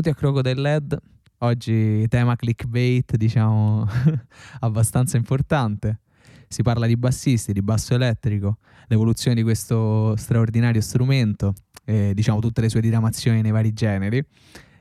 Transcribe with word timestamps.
benvenuti 0.00 0.08
a 0.08 0.14
Crocodile 0.14 0.60
LED. 0.60 0.98
Oggi 1.38 2.08
tema 2.08 2.34
clickbait, 2.34 3.16
diciamo, 3.16 3.86
abbastanza 4.60 5.18
importante. 5.18 6.00
Si 6.48 6.62
parla 6.62 6.86
di 6.86 6.96
bassisti, 6.96 7.52
di 7.52 7.60
basso 7.60 7.94
elettrico, 7.94 8.58
l'evoluzione 8.86 9.36
di 9.36 9.42
questo 9.42 10.16
straordinario 10.16 10.80
strumento, 10.80 11.52
e, 11.84 12.12
diciamo 12.14 12.40
tutte 12.40 12.62
le 12.62 12.70
sue 12.70 12.80
diramazioni 12.80 13.42
nei 13.42 13.50
vari 13.50 13.74
generi. 13.74 14.24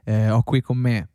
Eh, 0.06 0.30
ho 0.30 0.42
qui 0.44 0.62
con 0.62 0.78
me 0.78 1.10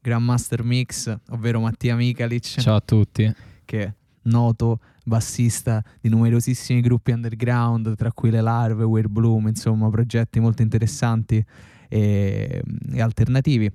Grandmaster 0.00 0.62
Mix, 0.62 1.12
ovvero 1.30 1.60
Mattia 1.60 1.96
Mikalic. 1.96 2.60
Ciao 2.60 2.76
a 2.76 2.80
tutti. 2.80 3.32
Che 3.64 3.82
è 3.82 3.92
noto 4.22 4.78
bassista 5.04 5.82
di 6.00 6.08
numerosissimi 6.08 6.80
gruppi 6.80 7.10
underground, 7.10 7.96
tra 7.96 8.12
cui 8.12 8.30
le 8.30 8.40
Larve, 8.42 8.84
Weird 8.84 9.10
Bloom, 9.10 9.48
insomma, 9.48 9.90
progetti 9.90 10.38
molto 10.38 10.62
interessanti 10.62 11.44
e, 11.90 12.62
e 12.92 13.00
alternativi. 13.00 13.70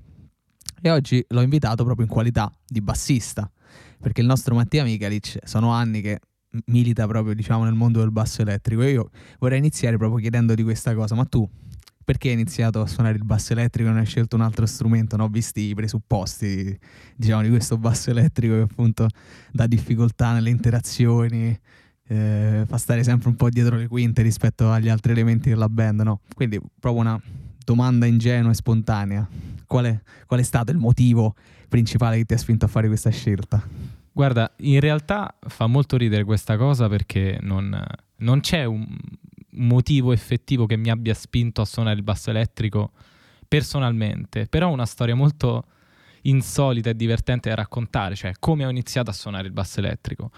E 0.81 0.89
oggi 0.89 1.23
l'ho 1.29 1.41
invitato 1.41 1.83
proprio 1.83 2.05
in 2.05 2.11
qualità 2.11 2.51
di 2.65 2.81
bassista, 2.81 3.49
perché 3.99 4.21
il 4.21 4.27
nostro 4.27 4.55
Mattia 4.55 4.83
Mikalic 4.83 5.39
sono 5.43 5.71
anni 5.71 6.01
che 6.01 6.19
milita 6.67 7.05
proprio 7.05 7.33
diciamo 7.33 7.65
nel 7.65 7.73
mondo 7.73 7.99
del 7.99 8.11
basso 8.11 8.41
elettrico 8.41 8.81
e 8.81 8.91
io 8.91 9.09
vorrei 9.39 9.57
iniziare 9.57 9.97
proprio 9.97 10.19
chiedendo 10.19 10.53
di 10.55 10.63
questa 10.63 10.93
cosa, 10.95 11.15
ma 11.15 11.25
tu 11.25 11.47
perché 12.03 12.27
hai 12.27 12.35
iniziato 12.35 12.81
a 12.81 12.87
suonare 12.87 13.17
il 13.17 13.25
basso 13.25 13.53
elettrico 13.53 13.89
e 13.89 13.91
non 13.91 13.99
hai 13.99 14.05
scelto 14.05 14.35
un 14.35 14.43
altro 14.43 14.67
strumento? 14.67 15.17
No? 15.17 15.27
Visti 15.27 15.61
i 15.61 15.73
presupposti 15.73 16.77
diciamo, 17.15 17.41
di 17.41 17.49
questo 17.49 17.77
basso 17.79 18.11
elettrico 18.11 18.53
che 18.53 18.61
appunto 18.61 19.07
dà 19.51 19.65
difficoltà 19.65 20.33
nelle 20.33 20.51
interazioni, 20.51 21.59
eh, 22.07 22.63
fa 22.67 22.77
stare 22.77 23.03
sempre 23.03 23.29
un 23.29 23.35
po' 23.35 23.49
dietro 23.49 23.75
le 23.75 23.87
quinte 23.87 24.21
rispetto 24.21 24.71
agli 24.71 24.87
altri 24.87 25.13
elementi 25.13 25.49
della 25.49 25.67
band, 25.67 26.01
no? 26.01 26.21
Quindi 26.35 26.61
proprio 26.79 27.01
una 27.01 27.21
domanda 27.65 28.05
ingenua 28.05 28.51
e 28.51 28.53
spontanea. 28.53 29.27
Qual 29.67 29.85
è, 29.85 29.99
qual 30.25 30.39
è 30.39 30.43
stato 30.43 30.71
il 30.71 30.77
motivo 30.77 31.35
principale 31.67 32.17
che 32.17 32.25
ti 32.25 32.33
ha 32.35 32.37
spinto 32.37 32.63
a 32.63 32.67
fare 32.69 32.87
questa 32.87 33.09
scelta? 33.09 33.61
Guarda, 34.13 34.49
in 34.59 34.79
realtà 34.79 35.35
fa 35.45 35.67
molto 35.67 35.97
ridere 35.97 36.23
questa 36.23 36.55
cosa 36.55 36.87
perché 36.87 37.37
non, 37.41 37.83
non 38.17 38.39
c'è 38.39 38.63
un 38.63 38.87
motivo 39.57 40.13
effettivo 40.13 40.65
che 40.65 40.77
mi 40.77 40.89
abbia 40.89 41.13
spinto 41.13 41.61
a 41.61 41.65
suonare 41.65 41.97
il 41.97 42.03
basso 42.03 42.29
elettrico 42.29 42.91
personalmente, 43.47 44.45
però 44.47 44.69
una 44.69 44.85
storia 44.85 45.15
molto 45.15 45.65
insolita 46.21 46.91
e 46.91 46.95
divertente 46.95 47.49
da 47.49 47.55
raccontare, 47.55 48.15
cioè 48.15 48.33
come 48.39 48.65
ho 48.65 48.69
iniziato 48.69 49.09
a 49.09 49.13
suonare 49.13 49.47
il 49.47 49.53
basso 49.53 49.79
elettrico. 49.79 50.31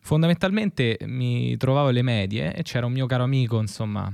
Fondamentalmente 0.00 0.98
mi 1.04 1.56
trovavo 1.56 1.88
alle 1.88 2.02
medie 2.02 2.54
e 2.54 2.62
c'era 2.62 2.86
un 2.86 2.92
mio 2.92 3.06
caro 3.06 3.22
amico, 3.22 3.60
insomma, 3.60 4.12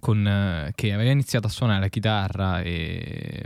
con, 0.00 0.26
eh, 0.26 0.72
che 0.74 0.92
aveva 0.92 1.10
iniziato 1.10 1.46
a 1.46 1.50
suonare 1.50 1.80
la 1.80 1.88
chitarra 1.88 2.60
e 2.62 3.44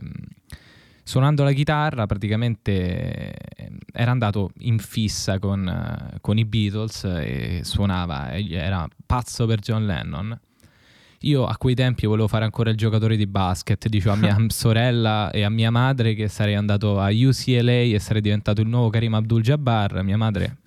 suonando 1.02 1.42
la 1.42 1.52
chitarra 1.52 2.06
praticamente 2.06 3.34
eh, 3.56 3.70
era 3.92 4.12
andato 4.12 4.50
in 4.58 4.78
fissa 4.78 5.38
con, 5.38 5.66
uh, 5.66 6.18
con, 6.20 6.38
i 6.38 6.44
Beatles 6.44 7.04
e 7.04 7.60
suonava, 7.64 8.32
era 8.32 8.86
pazzo 9.04 9.46
per 9.46 9.58
John 9.58 9.86
Lennon. 9.86 10.38
Io 11.22 11.44
a 11.44 11.56
quei 11.56 11.74
tempi 11.74 12.06
volevo 12.06 12.28
fare 12.28 12.44
ancora 12.44 12.70
il 12.70 12.76
giocatore 12.76 13.16
di 13.16 13.26
basket, 13.26 13.88
dicevo 13.88 14.14
a 14.14 14.16
mia 14.16 14.36
sorella 14.48 15.30
e 15.30 15.42
a 15.42 15.50
mia 15.50 15.70
madre 15.70 16.14
che 16.14 16.28
sarei 16.28 16.54
andato 16.54 17.00
a 17.00 17.08
UCLA 17.10 17.72
e 17.72 17.98
sarei 17.98 18.22
diventato 18.22 18.60
il 18.60 18.68
nuovo 18.68 18.88
Karim 18.88 19.14
Abdul-Jabbar, 19.14 20.02
mia 20.02 20.16
madre 20.16 20.58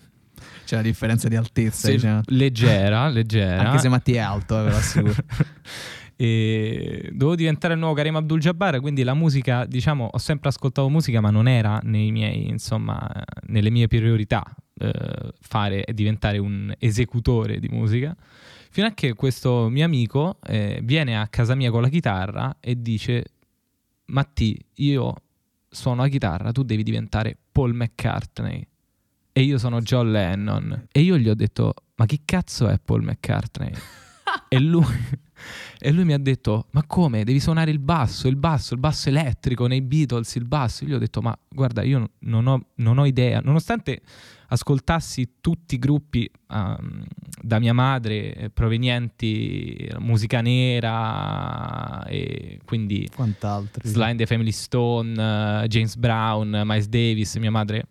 c'è 0.66 0.76
una 0.76 0.84
differenza 0.84 1.28
di 1.28 1.36
altezza. 1.36 1.88
Se, 1.88 1.94
diciamo. 1.94 2.22
Leggera, 2.28 3.08
leggera. 3.10 3.62
Anche 3.64 3.80
se 3.80 3.90
Mattia 3.90 4.16
è 4.16 4.20
alto, 4.20 4.60
eh, 4.60 4.64
ve 4.64 4.70
lo 4.70 4.76
assicuro. 4.76 5.16
e 6.16 7.10
dovevo 7.12 7.36
diventare 7.36 7.74
il 7.74 7.80
nuovo 7.80 7.96
Karim 7.96 8.16
Abdul-Jabbar, 8.16 8.80
quindi 8.80 9.04
la 9.04 9.14
musica, 9.14 9.66
diciamo, 9.66 10.10
ho 10.12 10.18
sempre 10.18 10.50
ascoltato 10.50 10.90
musica, 10.90 11.22
ma 11.22 11.30
non 11.30 11.48
era 11.48 11.80
nei 11.84 12.12
miei, 12.12 12.48
insomma, 12.48 13.10
nelle 13.48 13.70
mie 13.70 13.88
priorità 13.88 14.44
eh, 14.80 15.34
fare 15.40 15.84
e 15.84 15.94
diventare 15.94 16.38
un 16.38 16.74
esecutore 16.78 17.60
di 17.60 17.68
musica. 17.70 18.16
Fino 18.70 18.88
a 18.88 18.92
che 18.92 19.14
questo 19.14 19.70
mio 19.70 19.86
amico 19.86 20.40
eh, 20.44 20.80
viene 20.84 21.20
a 21.20 21.28
casa 21.28 21.54
mia 21.54 21.70
con 21.70 21.82
la 21.82 21.90
chitarra 21.90 22.58
e 22.60 22.82
dice: 22.82 23.24
Matti, 24.06 24.58
io 24.76 25.14
suono 25.70 26.02
la 26.02 26.08
chitarra, 26.08 26.52
tu 26.52 26.64
devi 26.64 26.84
diventare 26.84 27.38
Paul 27.52 27.74
McCartney 27.74 28.68
e 29.34 29.42
io 29.42 29.58
sono 29.58 29.82
John 29.82 30.12
Lennon. 30.12 30.88
E 30.92 31.02
io 31.02 31.18
gli 31.18 31.28
ho 31.28 31.34
detto, 31.34 31.74
ma 31.96 32.06
chi 32.06 32.22
cazzo 32.24 32.68
è 32.68 32.80
Paul 32.80 33.02
McCartney? 33.02 33.72
e, 34.48 34.60
lui, 34.60 34.86
e 35.80 35.92
lui 35.92 36.06
mi 36.06 36.14
ha 36.14 36.20
detto, 36.20 36.68
ma 36.70 36.84
come? 36.86 37.24
Devi 37.24 37.40
suonare 37.40 37.72
il 37.72 37.80
basso, 37.80 38.28
il 38.28 38.36
basso, 38.36 38.76
il 38.76 38.80
basso 38.80 39.10
elettrico 39.10 39.66
nei 39.66 39.82
Beatles, 39.82 40.36
il 40.36 40.46
basso. 40.46 40.84
Io 40.84 40.92
gli 40.92 40.94
ho 40.94 41.00
detto, 41.00 41.22
ma 41.22 41.36
guarda, 41.50 41.82
io 41.82 42.12
non 42.20 42.46
ho, 42.46 42.68
non 42.76 43.00
ho 43.00 43.06
idea. 43.06 43.42
Nonostante 43.44 44.02
ascoltassi 44.50 45.38
tutti 45.42 45.74
i 45.74 45.80
gruppi 45.80 46.30
um, 46.50 47.04
da 47.42 47.58
mia 47.58 47.74
madre 47.74 48.36
eh, 48.36 48.50
provenienti 48.52 49.90
musica 49.98 50.42
nera 50.42 52.06
e 52.06 52.60
quindi 52.64 53.10
Quant'altro. 53.16 53.82
Sly 53.84 54.12
and 54.12 54.20
the 54.20 54.28
Family 54.28 54.52
Stone, 54.52 55.64
uh, 55.64 55.66
James 55.66 55.96
Brown, 55.96 56.62
Miles 56.66 56.88
Davis, 56.88 57.36
mia 57.38 57.50
madre 57.50 57.88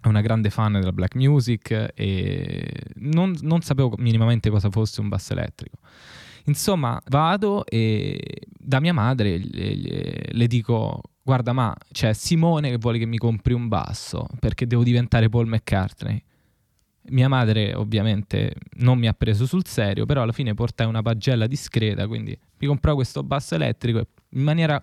è 0.00 0.06
una 0.08 0.22
grande 0.22 0.50
fan 0.50 0.72
della 0.72 0.92
black 0.92 1.14
music 1.14 1.92
e 1.94 2.66
non, 2.96 3.36
non, 3.42 3.60
sapevo 3.60 3.94
minimamente 3.98 4.48
cosa 4.48 4.70
fosse 4.70 5.00
un 5.00 5.08
basso 5.08 5.34
elettrico. 5.34 5.76
Insomma, 6.44 7.00
vado 7.08 7.66
e 7.66 8.18
da 8.58 8.80
mia 8.80 8.94
madre 8.94 9.38
le, 9.38 10.22
le, 10.30 10.46
dico: 10.46 11.02
Guarda, 11.22 11.52
ma 11.52 11.74
c'è 11.92 12.14
Simone 12.14 12.70
che 12.70 12.78
vuole 12.78 12.98
che 12.98 13.04
mi 13.04 13.18
compri 13.18 13.52
un 13.52 13.68
basso 13.68 14.26
perché 14.38 14.66
devo 14.66 14.82
diventare 14.82 15.28
Paul 15.28 15.48
McCartney. 15.48 16.22
Mia 17.10 17.28
madre 17.28 17.74
ovviamente 17.74 18.54
non 18.76 18.98
mi 18.98 19.06
ha 19.06 19.12
preso 19.12 19.44
sul 19.44 19.66
serio, 19.66 20.06
però 20.06 20.22
alla 20.22 20.32
fine 20.32 20.54
portai 20.54 20.86
una 20.86 21.02
pagella 21.02 21.46
discreta, 21.46 22.06
quindi 22.06 22.38
mi 22.58 22.66
comprò 22.66 22.94
questo 22.94 23.22
basso 23.22 23.54
elettrico 23.54 23.98
e 23.98 24.06
in 24.30 24.42
maniera 24.42 24.80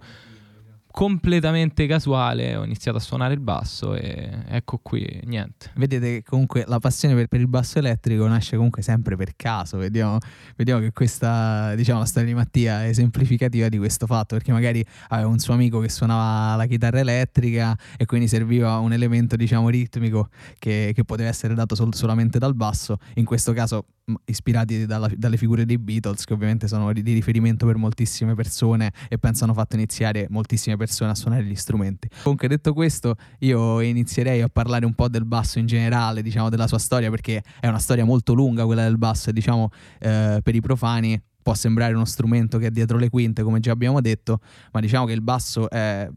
completamente 0.97 1.85
casuale 1.85 2.56
ho 2.56 2.63
iniziato 2.63 2.97
a 2.97 3.00
suonare 3.00 3.35
il 3.35 3.40
basso 3.40 3.94
e 3.94 4.31
ecco 4.47 4.80
qui, 4.81 5.22
niente. 5.25 5.69
Vedete 5.75 6.08
che 6.08 6.24
comunque 6.24 6.63
la 6.66 6.80
passione 6.80 7.13
per, 7.13 7.28
per 7.28 7.40
il 7.40 7.47
basso 7.47 7.78
elettrico 7.78 8.25
nasce 8.25 8.56
comunque 8.56 8.81
sempre 8.81 9.16
per 9.16 9.36
caso, 9.36 9.78
vediamo, 9.78 10.18
vediamo 10.56 10.81
che 10.81 10.91
questa, 10.94 11.75
diciamo, 11.75 12.00
la 12.00 12.06
storia 12.06 12.30
di 12.30 12.34
Mattia 12.34 12.84
è 12.84 12.88
esemplificativa 12.88 13.69
di 13.69 13.78
questo 13.78 14.07
fatto, 14.07 14.34
perché 14.38 14.52
magari 14.52 14.84
aveva 15.09 15.30
un 15.30 15.38
suo 15.38 15.53
amico 15.53 15.80
che 15.81 15.90
suonava 15.90 16.56
la 16.56 16.66
chitarra 16.66 16.97
elettrica 16.97 17.78
e 17.96 18.06
quindi 18.07 18.28
serviva 18.28 18.78
un 18.78 18.91
elemento, 18.91 19.36
diciamo, 19.36 19.69
ritmico 19.69 20.30
che, 20.57 20.94
che 20.96 21.03
poteva 21.03 21.30
essere 21.30 21.53
dato 21.53 21.75
sol- 21.75 21.94
solamente 21.94 22.40
dal 22.40 22.56
basso, 22.56 22.97
in 23.18 23.25
questo 23.25 23.53
caso 23.53 23.86
ispirati 24.25 24.86
dalla, 24.86 25.12
dalle 25.13 25.38
figure 25.38 25.66
dei 25.66 25.78
Beatles, 25.78 26.24
che 26.24 26.34
ovviamente 26.34 26.68
sono 26.68 26.91
di 26.91 27.13
riferimento 27.13 27.68
per 27.68 27.75
moltissime 27.75 28.34
persone 28.34 28.91
e 29.09 29.19
penso 29.19 29.44
hanno 29.44 29.53
fatto 29.53 29.75
iniziare 29.75 30.25
moltissime 30.30 30.75
persone 30.75 30.86
a 31.12 31.16
suonare 31.16 31.44
gli 31.44 31.56
strumenti. 31.56 32.09
Comunque, 32.24 32.48
detto 32.48 32.74
questo, 32.74 33.16
io 33.40 33.81
inizierei 33.81 34.42
a 34.42 34.50
parlare 34.50 34.86
un 34.86 34.94
po' 34.94 35.08
del 35.08 35.25
basso 35.25 35.59
in 35.59 35.66
generale, 35.66 36.22
diciamo, 36.22 36.50
della 36.50 36.68
sua 36.68 36.80
storia, 36.80 37.10
perché 37.10 37.44
è 37.60 37.68
una 37.68 37.80
storia 37.80 38.06
molto 38.06 38.34
lunga 38.34 38.66
quella 38.66 38.84
del 38.84 38.98
basso 38.98 39.31
diciamo 39.31 39.69
eh, 40.00 40.39
per 40.44 40.56
i 40.56 40.62
profani 40.62 41.22
può 41.48 41.54
sembrare 41.54 41.94
uno 41.94 42.04
strumento 42.04 42.57
che 42.57 42.68
è 42.68 42.72
dietro 42.72 42.98
le 42.98 43.10
quinte, 43.10 43.42
come 43.42 43.62
già 43.62 43.72
abbiamo 43.72 44.01
detto, 44.01 44.42
ma 44.74 44.81
diciamo 44.81 45.06
che 45.06 45.13
il 45.13 45.22
basso 45.22 45.69
è 45.69 46.10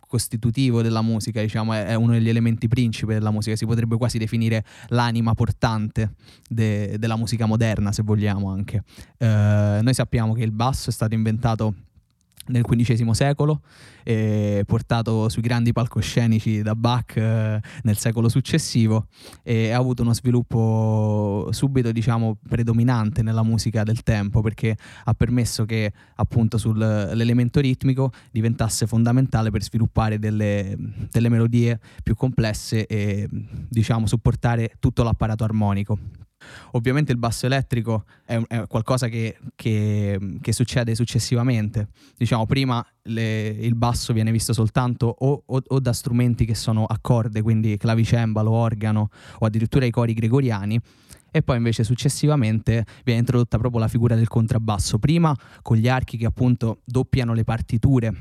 costitutivo 0.00 0.82
della 0.82 1.00
musica, 1.00 1.40
diciamo, 1.40 1.74
è, 1.74 1.94
uno 1.94 2.14
degli 2.14 2.28
elementi 2.28 2.66
principi 2.66 3.12
della 3.12 3.30
musica, 3.30 3.54
si 3.54 3.66
potrebbe 3.66 3.96
quasi 3.96 4.18
definire 4.18 4.64
l'anima 4.88 5.32
portante 5.34 6.14
de- 6.48 6.96
della 6.98 7.16
musica 7.16 7.46
moderna, 7.46 7.92
se 7.92 8.02
vogliamo 8.02 8.50
anche. 8.50 8.82
Eh, 9.16 9.78
noi 9.80 9.94
sappiamo 9.94 10.32
che 10.32 10.42
il 10.42 10.50
basso 10.50 10.90
è 10.90 10.92
stato 10.92 11.14
inventato 11.14 11.74
nel 12.46 12.62
XV 12.62 13.10
secolo, 13.10 13.60
eh, 14.02 14.62
portato 14.66 15.28
sui 15.28 15.42
grandi 15.42 15.72
palcoscenici 15.72 16.62
da 16.62 16.74
Bach 16.74 17.16
eh, 17.16 17.60
nel 17.82 17.96
secolo 17.96 18.28
successivo 18.28 19.06
e 19.42 19.70
ha 19.70 19.78
avuto 19.78 20.02
uno 20.02 20.12
sviluppo 20.12 21.48
subito 21.50 21.92
diciamo 21.92 22.38
predominante 22.48 23.22
nella 23.22 23.42
musica 23.42 23.82
del 23.82 24.02
tempo 24.02 24.40
perché 24.40 24.76
ha 25.04 25.14
permesso 25.14 25.64
che 25.64 25.92
appunto 26.16 26.58
sull'elemento 26.58 27.60
ritmico 27.60 28.12
diventasse 28.30 28.86
fondamentale 28.86 29.50
per 29.50 29.62
sviluppare 29.62 30.18
delle, 30.18 30.76
delle 31.10 31.28
melodie 31.28 31.80
più 32.02 32.14
complesse 32.14 32.86
e 32.86 33.28
diciamo 33.30 34.06
supportare 34.06 34.72
tutto 34.78 35.02
l'apparato 35.02 35.44
armonico. 35.44 35.98
Ovviamente 36.72 37.12
il 37.12 37.18
basso 37.18 37.46
elettrico 37.46 38.04
è, 38.24 38.40
è 38.48 38.66
qualcosa 38.66 39.08
che, 39.08 39.38
che, 39.54 40.38
che, 40.40 40.52
succede 40.52 40.94
successivamente. 40.94 41.88
Diciamo, 42.16 42.46
prima 42.46 42.84
le, 43.02 43.48
il 43.48 43.74
basso 43.74 44.12
viene 44.12 44.30
visto 44.32 44.52
soltanto 44.52 45.14
o, 45.18 45.42
o, 45.44 45.62
o, 45.66 45.80
da 45.80 45.92
strumenti 45.92 46.44
che 46.44 46.54
sono 46.54 46.84
a 46.84 46.98
corde, 47.00 47.42
quindi 47.42 47.76
clavicembalo, 47.76 48.50
organo 48.50 49.10
o 49.38 49.46
addirittura 49.46 49.84
i 49.84 49.90
cori 49.90 50.14
gregoriani. 50.14 50.80
E 51.30 51.42
poi 51.42 51.56
invece 51.56 51.82
successivamente 51.82 52.86
viene 53.02 53.20
introdotta 53.20 53.58
proprio 53.58 53.80
la 53.80 53.88
figura 53.88 54.14
del 54.14 54.28
contrabbasso, 54.28 54.98
prima 54.98 55.36
con 55.62 55.76
gli 55.76 55.88
archi 55.88 56.16
che 56.16 56.26
appunto 56.26 56.82
doppiano 56.84 57.34
le 57.34 57.42
partiture 57.42 58.14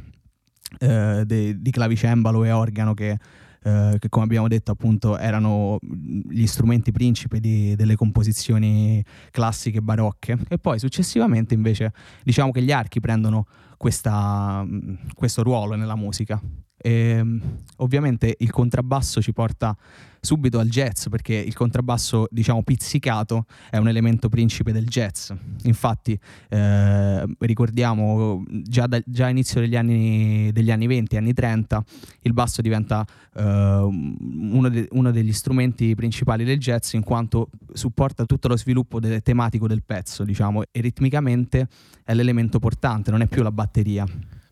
eh, 0.80 1.24
de, 1.24 1.62
di 1.62 1.72
clavicembalo 1.72 2.44
e 2.44 2.52
organo 2.52 2.96
che, 2.96 3.20
eh, 3.64 3.96
che, 4.00 4.10
come 4.10 4.26
abbiamo 4.26 4.48
detto 4.48 4.72
appunto 4.72 5.18
erano 5.18 5.80
gli 5.82 6.46
strumenti 6.46 6.92
principi 6.92 7.40
di, 7.40 7.76
delle 7.76 7.96
composizioni 7.96 9.04
classiche 9.32 9.82
barocche. 9.82 10.38
E 10.50 10.58
poi 10.58 10.80
successivamente 10.80 11.54
invece 11.54 11.94
diciamo 12.24 12.52
che 12.52 12.62
gli 12.62 12.72
archi 12.72 13.00
prendono 13.00 13.46
questa, 13.78 14.66
questo 15.14 15.44
ruolo 15.44 15.76
nella 15.76 15.96
musica. 15.96 16.42
E, 16.78 16.92
ehm, 16.92 17.42
ovviamente 17.78 18.36
il 18.40 18.52
contrabbasso 18.52 19.22
ci 19.22 19.32
porta 19.32 19.76
subito 20.24 20.58
al 20.58 20.70
jazz 20.70 21.08
perché 21.10 21.36
il 21.36 21.54
contrabbasso 21.54 22.28
diciamo 22.32 22.64
pizzicato 22.64 23.46
è 23.70 23.76
un 23.76 23.90
elemento 23.90 24.30
principe 24.30 24.72
del 24.72 24.86
jazz. 24.86 25.32
Infatti 25.64 26.18
eh, 26.48 27.26
ricordiamo 27.40 28.42
già, 28.48 28.88
da, 28.88 29.02
già 29.06 29.26
all'inizio 29.26 29.60
degli 29.60 29.76
anni, 29.76 30.50
degli 30.54 30.72
anni 30.72 30.88
20 30.88 31.18
anni 31.18 31.34
30 31.34 31.84
il 32.22 32.32
basso 32.32 32.62
diventa 32.62 33.06
eh, 33.36 33.44
uno, 33.44 34.70
de, 34.70 34.88
uno, 34.92 35.12
degli 35.12 35.34
strumenti 35.34 35.94
principali 35.94 36.46
del 36.46 36.58
jazz 36.58 36.94
in 36.94 37.04
quanto 37.04 37.50
supporta 37.74 38.24
tutto 38.26 38.48
lo 38.48 38.56
sviluppo 38.56 39.02
de, 39.02 39.20
tematico 39.20 39.68
del 39.68 39.84
pezzo 39.84 40.24
diciamo 40.24 40.64
e 40.72 40.80
ritmicamente 40.80 41.68
è 42.06 42.14
l'elemento 42.14 42.60
portante 42.60 43.12
non 43.12 43.22
è 43.22 43.28
più 43.28 43.44
la 43.44 43.52
batteria 43.52 44.06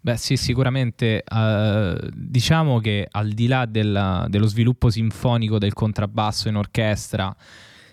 Beh 0.04 0.18
sì, 0.18 0.36
sicuramente 0.36 1.24
uh, 1.30 1.96
diciamo 2.12 2.80
che 2.80 3.08
al 3.10 3.30
di 3.30 3.46
là 3.46 3.68
della, 3.68 4.26
dello 4.30 4.48
sviluppo 4.48 4.90
sinfonico 4.90 5.60
del 5.60 5.74
contrabbasso 5.74 6.50
in 6.50 6.56
orchestra, 6.56 7.36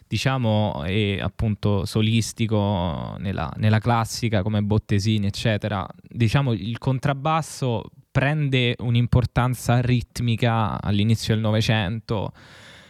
diciamo, 0.06 0.84
e 0.86 1.20
appunto 1.20 1.84
solistico 1.84 3.14
nella, 3.18 3.52
nella 3.58 3.78
classica 3.78 4.40
come 4.42 4.62
Bottesini, 4.62 5.26
eccetera, 5.26 5.86
diciamo 6.00 6.54
il 6.54 6.78
contrabbasso 6.78 7.90
prende 8.10 8.74
un'importanza 8.78 9.82
ritmica 9.82 10.80
all'inizio 10.80 11.34
del 11.34 11.42
Novecento 11.42 12.32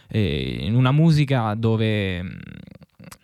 eh, 0.07 0.59
in 0.61 0.75
una 0.75 0.93
musica 0.93 1.53
dove 1.55 2.23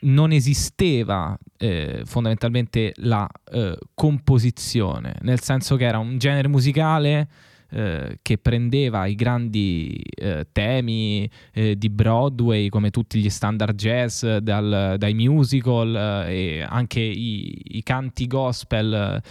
non 0.02 0.32
esisteva 0.32 1.38
eh, 1.58 2.02
fondamentalmente 2.06 2.94
la 2.98 3.28
eh, 3.52 3.78
composizione, 3.94 5.16
nel 5.22 5.42
senso 5.42 5.76
che 5.76 5.86
era 5.86 6.00
un 6.00 6.18
genere 6.18 6.48
musicale 6.48 7.28
eh, 7.72 8.20
che 8.22 8.38
prendeva 8.38 9.06
i 9.06 9.16
grandi 9.16 10.02
eh, 10.16 10.48
temi 10.52 11.30
eh, 11.52 11.76
di 11.76 11.90
Broadway 11.90 12.70
come 12.70 12.92
tutti 12.92 13.20
gli 13.20 13.30
standard 13.30 13.76
jazz 13.76 14.24
dal, 14.24 14.96
dai 14.98 15.14
musical 15.14 16.26
eh, 16.28 16.60
e 16.60 16.62
anche 16.62 17.00
i, 17.00 17.60
i 17.64 17.84
canti 17.84 18.28
gospel 18.28 19.22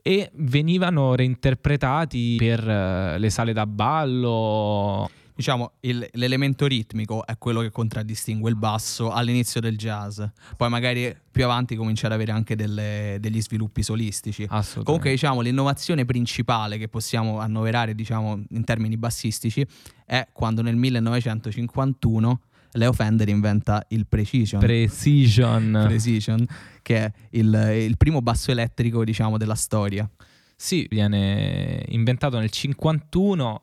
e 0.00 0.30
venivano 0.34 1.14
reinterpretati 1.14 2.36
per 2.36 2.64
le 2.64 3.30
sale 3.30 3.52
da 3.52 3.66
ballo 3.66 5.10
diciamo, 5.34 5.72
il, 5.80 6.06
l'elemento 6.12 6.66
ritmico 6.66 7.26
è 7.26 7.36
quello 7.38 7.60
che 7.60 7.70
contraddistingue 7.70 8.50
il 8.50 8.56
basso 8.56 9.10
all'inizio 9.10 9.60
del 9.60 9.76
jazz. 9.76 10.20
Poi 10.56 10.68
magari 10.68 11.14
più 11.30 11.44
avanti 11.44 11.76
comincia 11.76 12.06
ad 12.06 12.12
avere 12.12 12.32
anche 12.32 12.56
delle, 12.56 13.16
degli 13.20 13.40
sviluppi 13.40 13.82
solistici. 13.82 14.46
Comunque, 14.82 15.10
diciamo, 15.10 15.40
l'innovazione 15.40 16.04
principale 16.04 16.78
che 16.78 16.88
possiamo 16.88 17.38
annoverare, 17.38 17.94
diciamo, 17.94 18.42
in 18.50 18.64
termini 18.64 18.96
bassistici 18.96 19.66
è 20.04 20.26
quando 20.32 20.62
nel 20.62 20.76
1951 20.76 22.40
Leo 22.72 22.92
Fender 22.92 23.28
inventa 23.28 23.84
il 23.88 24.06
Precision. 24.06 24.60
Precision. 24.60 25.84
Precision, 25.86 26.46
che 26.80 27.04
è 27.04 27.12
il, 27.30 27.52
il 27.86 27.96
primo 27.96 28.22
basso 28.22 28.50
elettrico, 28.50 29.04
diciamo, 29.04 29.36
della 29.36 29.54
storia. 29.54 30.08
Sì, 30.56 30.86
viene 30.88 31.84
inventato 31.88 32.38
nel 32.38 32.50
51 32.50 33.62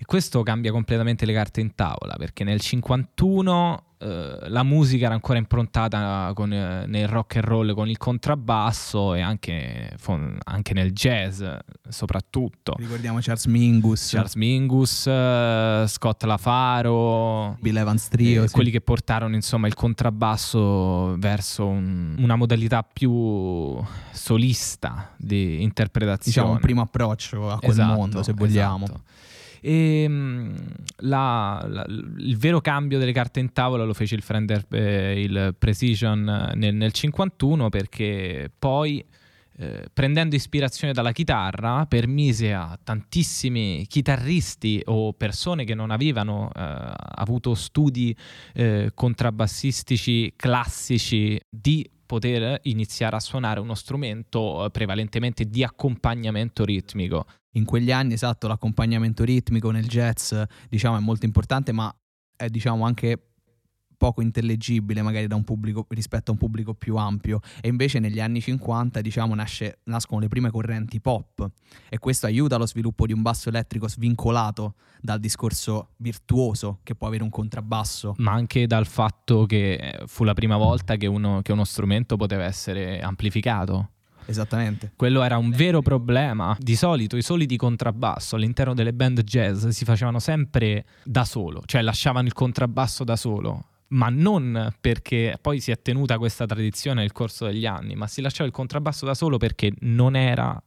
e 0.00 0.04
questo 0.04 0.44
cambia 0.44 0.70
completamente 0.70 1.26
le 1.26 1.32
carte 1.32 1.60
in 1.60 1.74
tavola, 1.74 2.14
perché 2.16 2.44
nel 2.44 2.60
51 2.60 3.82
eh, 3.98 4.38
la 4.46 4.62
musica 4.62 5.06
era 5.06 5.14
ancora 5.14 5.38
improntata 5.38 6.30
con, 6.36 6.52
eh, 6.52 6.86
nel 6.86 7.08
rock 7.08 7.34
and 7.34 7.44
roll 7.44 7.74
con 7.74 7.88
il 7.88 7.98
contrabbasso 7.98 9.14
e 9.14 9.20
anche, 9.22 9.90
fon, 9.96 10.38
anche, 10.44 10.72
nel 10.72 10.92
jazz 10.92 11.42
soprattutto. 11.88 12.74
Ricordiamo 12.78 13.18
Charles 13.20 13.46
Mingus. 13.46 14.10
Charles 14.10 14.36
Mingus, 14.36 15.04
uh, 15.06 15.84
Scott 15.88 16.22
Lafaro, 16.22 17.56
Bill 17.58 17.78
Evans 17.78 18.06
Trio. 18.06 18.44
Eh, 18.44 18.46
sì. 18.46 18.54
Quelli 18.54 18.70
che 18.70 18.80
portarono 18.80 19.34
insomma 19.34 19.66
il 19.66 19.74
contrabbasso 19.74 21.16
verso 21.18 21.66
un, 21.66 22.14
una 22.18 22.36
modalità 22.36 22.84
più 22.84 23.76
solista 24.12 25.12
di 25.16 25.60
interpretazione. 25.60 26.22
Diciamo 26.24 26.50
un 26.52 26.60
primo 26.60 26.82
approccio 26.82 27.50
a 27.50 27.58
quel 27.58 27.72
esatto, 27.72 27.94
mondo 27.94 28.22
se 28.22 28.32
vogliamo. 28.32 28.84
Esatto. 28.84 29.02
E 29.60 30.02
ehm, 30.02 30.54
la, 30.98 31.64
la, 31.68 31.84
il 31.88 32.36
vero 32.36 32.60
cambio 32.60 32.98
delle 32.98 33.12
carte 33.12 33.40
in 33.40 33.52
tavola 33.52 33.84
lo 33.84 33.94
fece 33.94 34.14
il 34.14 34.22
Fender, 34.22 34.64
eh, 34.70 35.20
il 35.20 35.54
Precision 35.58 36.52
nel, 36.54 36.74
nel 36.74 36.92
51 36.92 37.68
perché 37.68 38.50
poi 38.58 39.04
eh, 39.60 39.88
prendendo 39.92 40.36
ispirazione 40.36 40.92
dalla 40.92 41.10
chitarra, 41.10 41.84
permise 41.86 42.54
a 42.54 42.78
tantissimi 42.80 43.86
chitarristi 43.88 44.80
o 44.84 45.12
persone 45.12 45.64
che 45.64 45.74
non 45.74 45.90
avevano 45.90 46.48
eh, 46.54 46.92
avuto 47.16 47.54
studi 47.54 48.16
eh, 48.54 48.92
contrabbassistici 48.94 50.32
classici 50.36 51.40
di 51.48 51.84
poter 52.08 52.60
iniziare 52.62 53.16
a 53.16 53.20
suonare 53.20 53.60
uno 53.60 53.74
strumento 53.74 54.64
eh, 54.64 54.70
prevalentemente 54.70 55.44
di 55.44 55.62
accompagnamento 55.62 56.64
ritmico. 56.64 57.26
In 57.52 57.66
quegli 57.66 57.92
anni, 57.92 58.14
esatto, 58.14 58.48
l'accompagnamento 58.48 59.24
ritmico 59.24 59.70
nel 59.70 59.86
jazz, 59.86 60.34
diciamo, 60.70 60.96
è 60.96 61.00
molto 61.00 61.26
importante, 61.26 61.70
ma 61.72 61.94
è 62.34 62.48
diciamo 62.48 62.86
anche 62.86 63.34
poco 63.98 64.22
intellegibile 64.22 65.02
magari 65.02 65.26
da 65.26 65.34
un 65.34 65.44
pubblico 65.44 65.84
rispetto 65.90 66.30
a 66.30 66.32
un 66.32 66.38
pubblico 66.38 66.72
più 66.72 66.96
ampio. 66.96 67.40
E 67.60 67.68
invece 67.68 67.98
negli 67.98 68.20
anni 68.20 68.40
50 68.40 69.02
diciamo 69.02 69.34
nasce, 69.34 69.80
nascono 69.84 70.20
le 70.20 70.28
prime 70.28 70.50
correnti 70.50 71.00
pop. 71.00 71.46
E 71.90 71.98
questo 71.98 72.24
aiuta 72.24 72.54
allo 72.54 72.66
sviluppo 72.66 73.04
di 73.04 73.12
un 73.12 73.20
basso 73.20 73.50
elettrico 73.50 73.88
svincolato 73.88 74.74
dal 75.00 75.20
discorso 75.20 75.90
virtuoso 75.96 76.78
che 76.82 76.94
può 76.94 77.08
avere 77.08 77.24
un 77.24 77.30
contrabbasso. 77.30 78.14
Ma 78.18 78.32
anche 78.32 78.66
dal 78.66 78.86
fatto 78.86 79.44
che 79.44 80.00
fu 80.06 80.24
la 80.24 80.34
prima 80.34 80.56
volta 80.56 80.96
che 80.96 81.06
uno, 81.06 81.42
che 81.42 81.52
uno 81.52 81.64
strumento 81.64 82.16
poteva 82.16 82.44
essere 82.44 83.00
amplificato. 83.00 83.90
Esattamente. 84.26 84.92
Quello 84.94 85.22
era 85.22 85.38
un 85.38 85.50
vero 85.50 85.80
problema. 85.80 86.54
Di 86.60 86.76
solito 86.76 87.16
i 87.16 87.22
soli 87.22 87.46
di 87.46 87.56
contrabbasso 87.56 88.36
all'interno 88.36 88.74
delle 88.74 88.92
band 88.92 89.22
jazz 89.22 89.68
si 89.68 89.86
facevano 89.86 90.18
sempre 90.18 90.84
da 91.02 91.24
solo, 91.24 91.62
cioè 91.64 91.80
lasciavano 91.80 92.26
il 92.26 92.34
contrabbasso 92.34 93.04
da 93.04 93.16
solo 93.16 93.64
ma 93.88 94.08
non 94.08 94.74
perché 94.80 95.38
poi 95.40 95.60
si 95.60 95.70
è 95.70 95.80
tenuta 95.80 96.18
questa 96.18 96.46
tradizione 96.46 97.00
nel 97.00 97.12
corso 97.12 97.46
degli 97.46 97.66
anni, 97.66 97.94
ma 97.94 98.06
si 98.06 98.20
lasciava 98.20 98.46
il 98.46 98.54
contrabbasso 98.54 99.06
da 99.06 99.14
solo 99.14 99.38
perché 99.38 99.72
non 99.80 100.16
era 100.16 100.60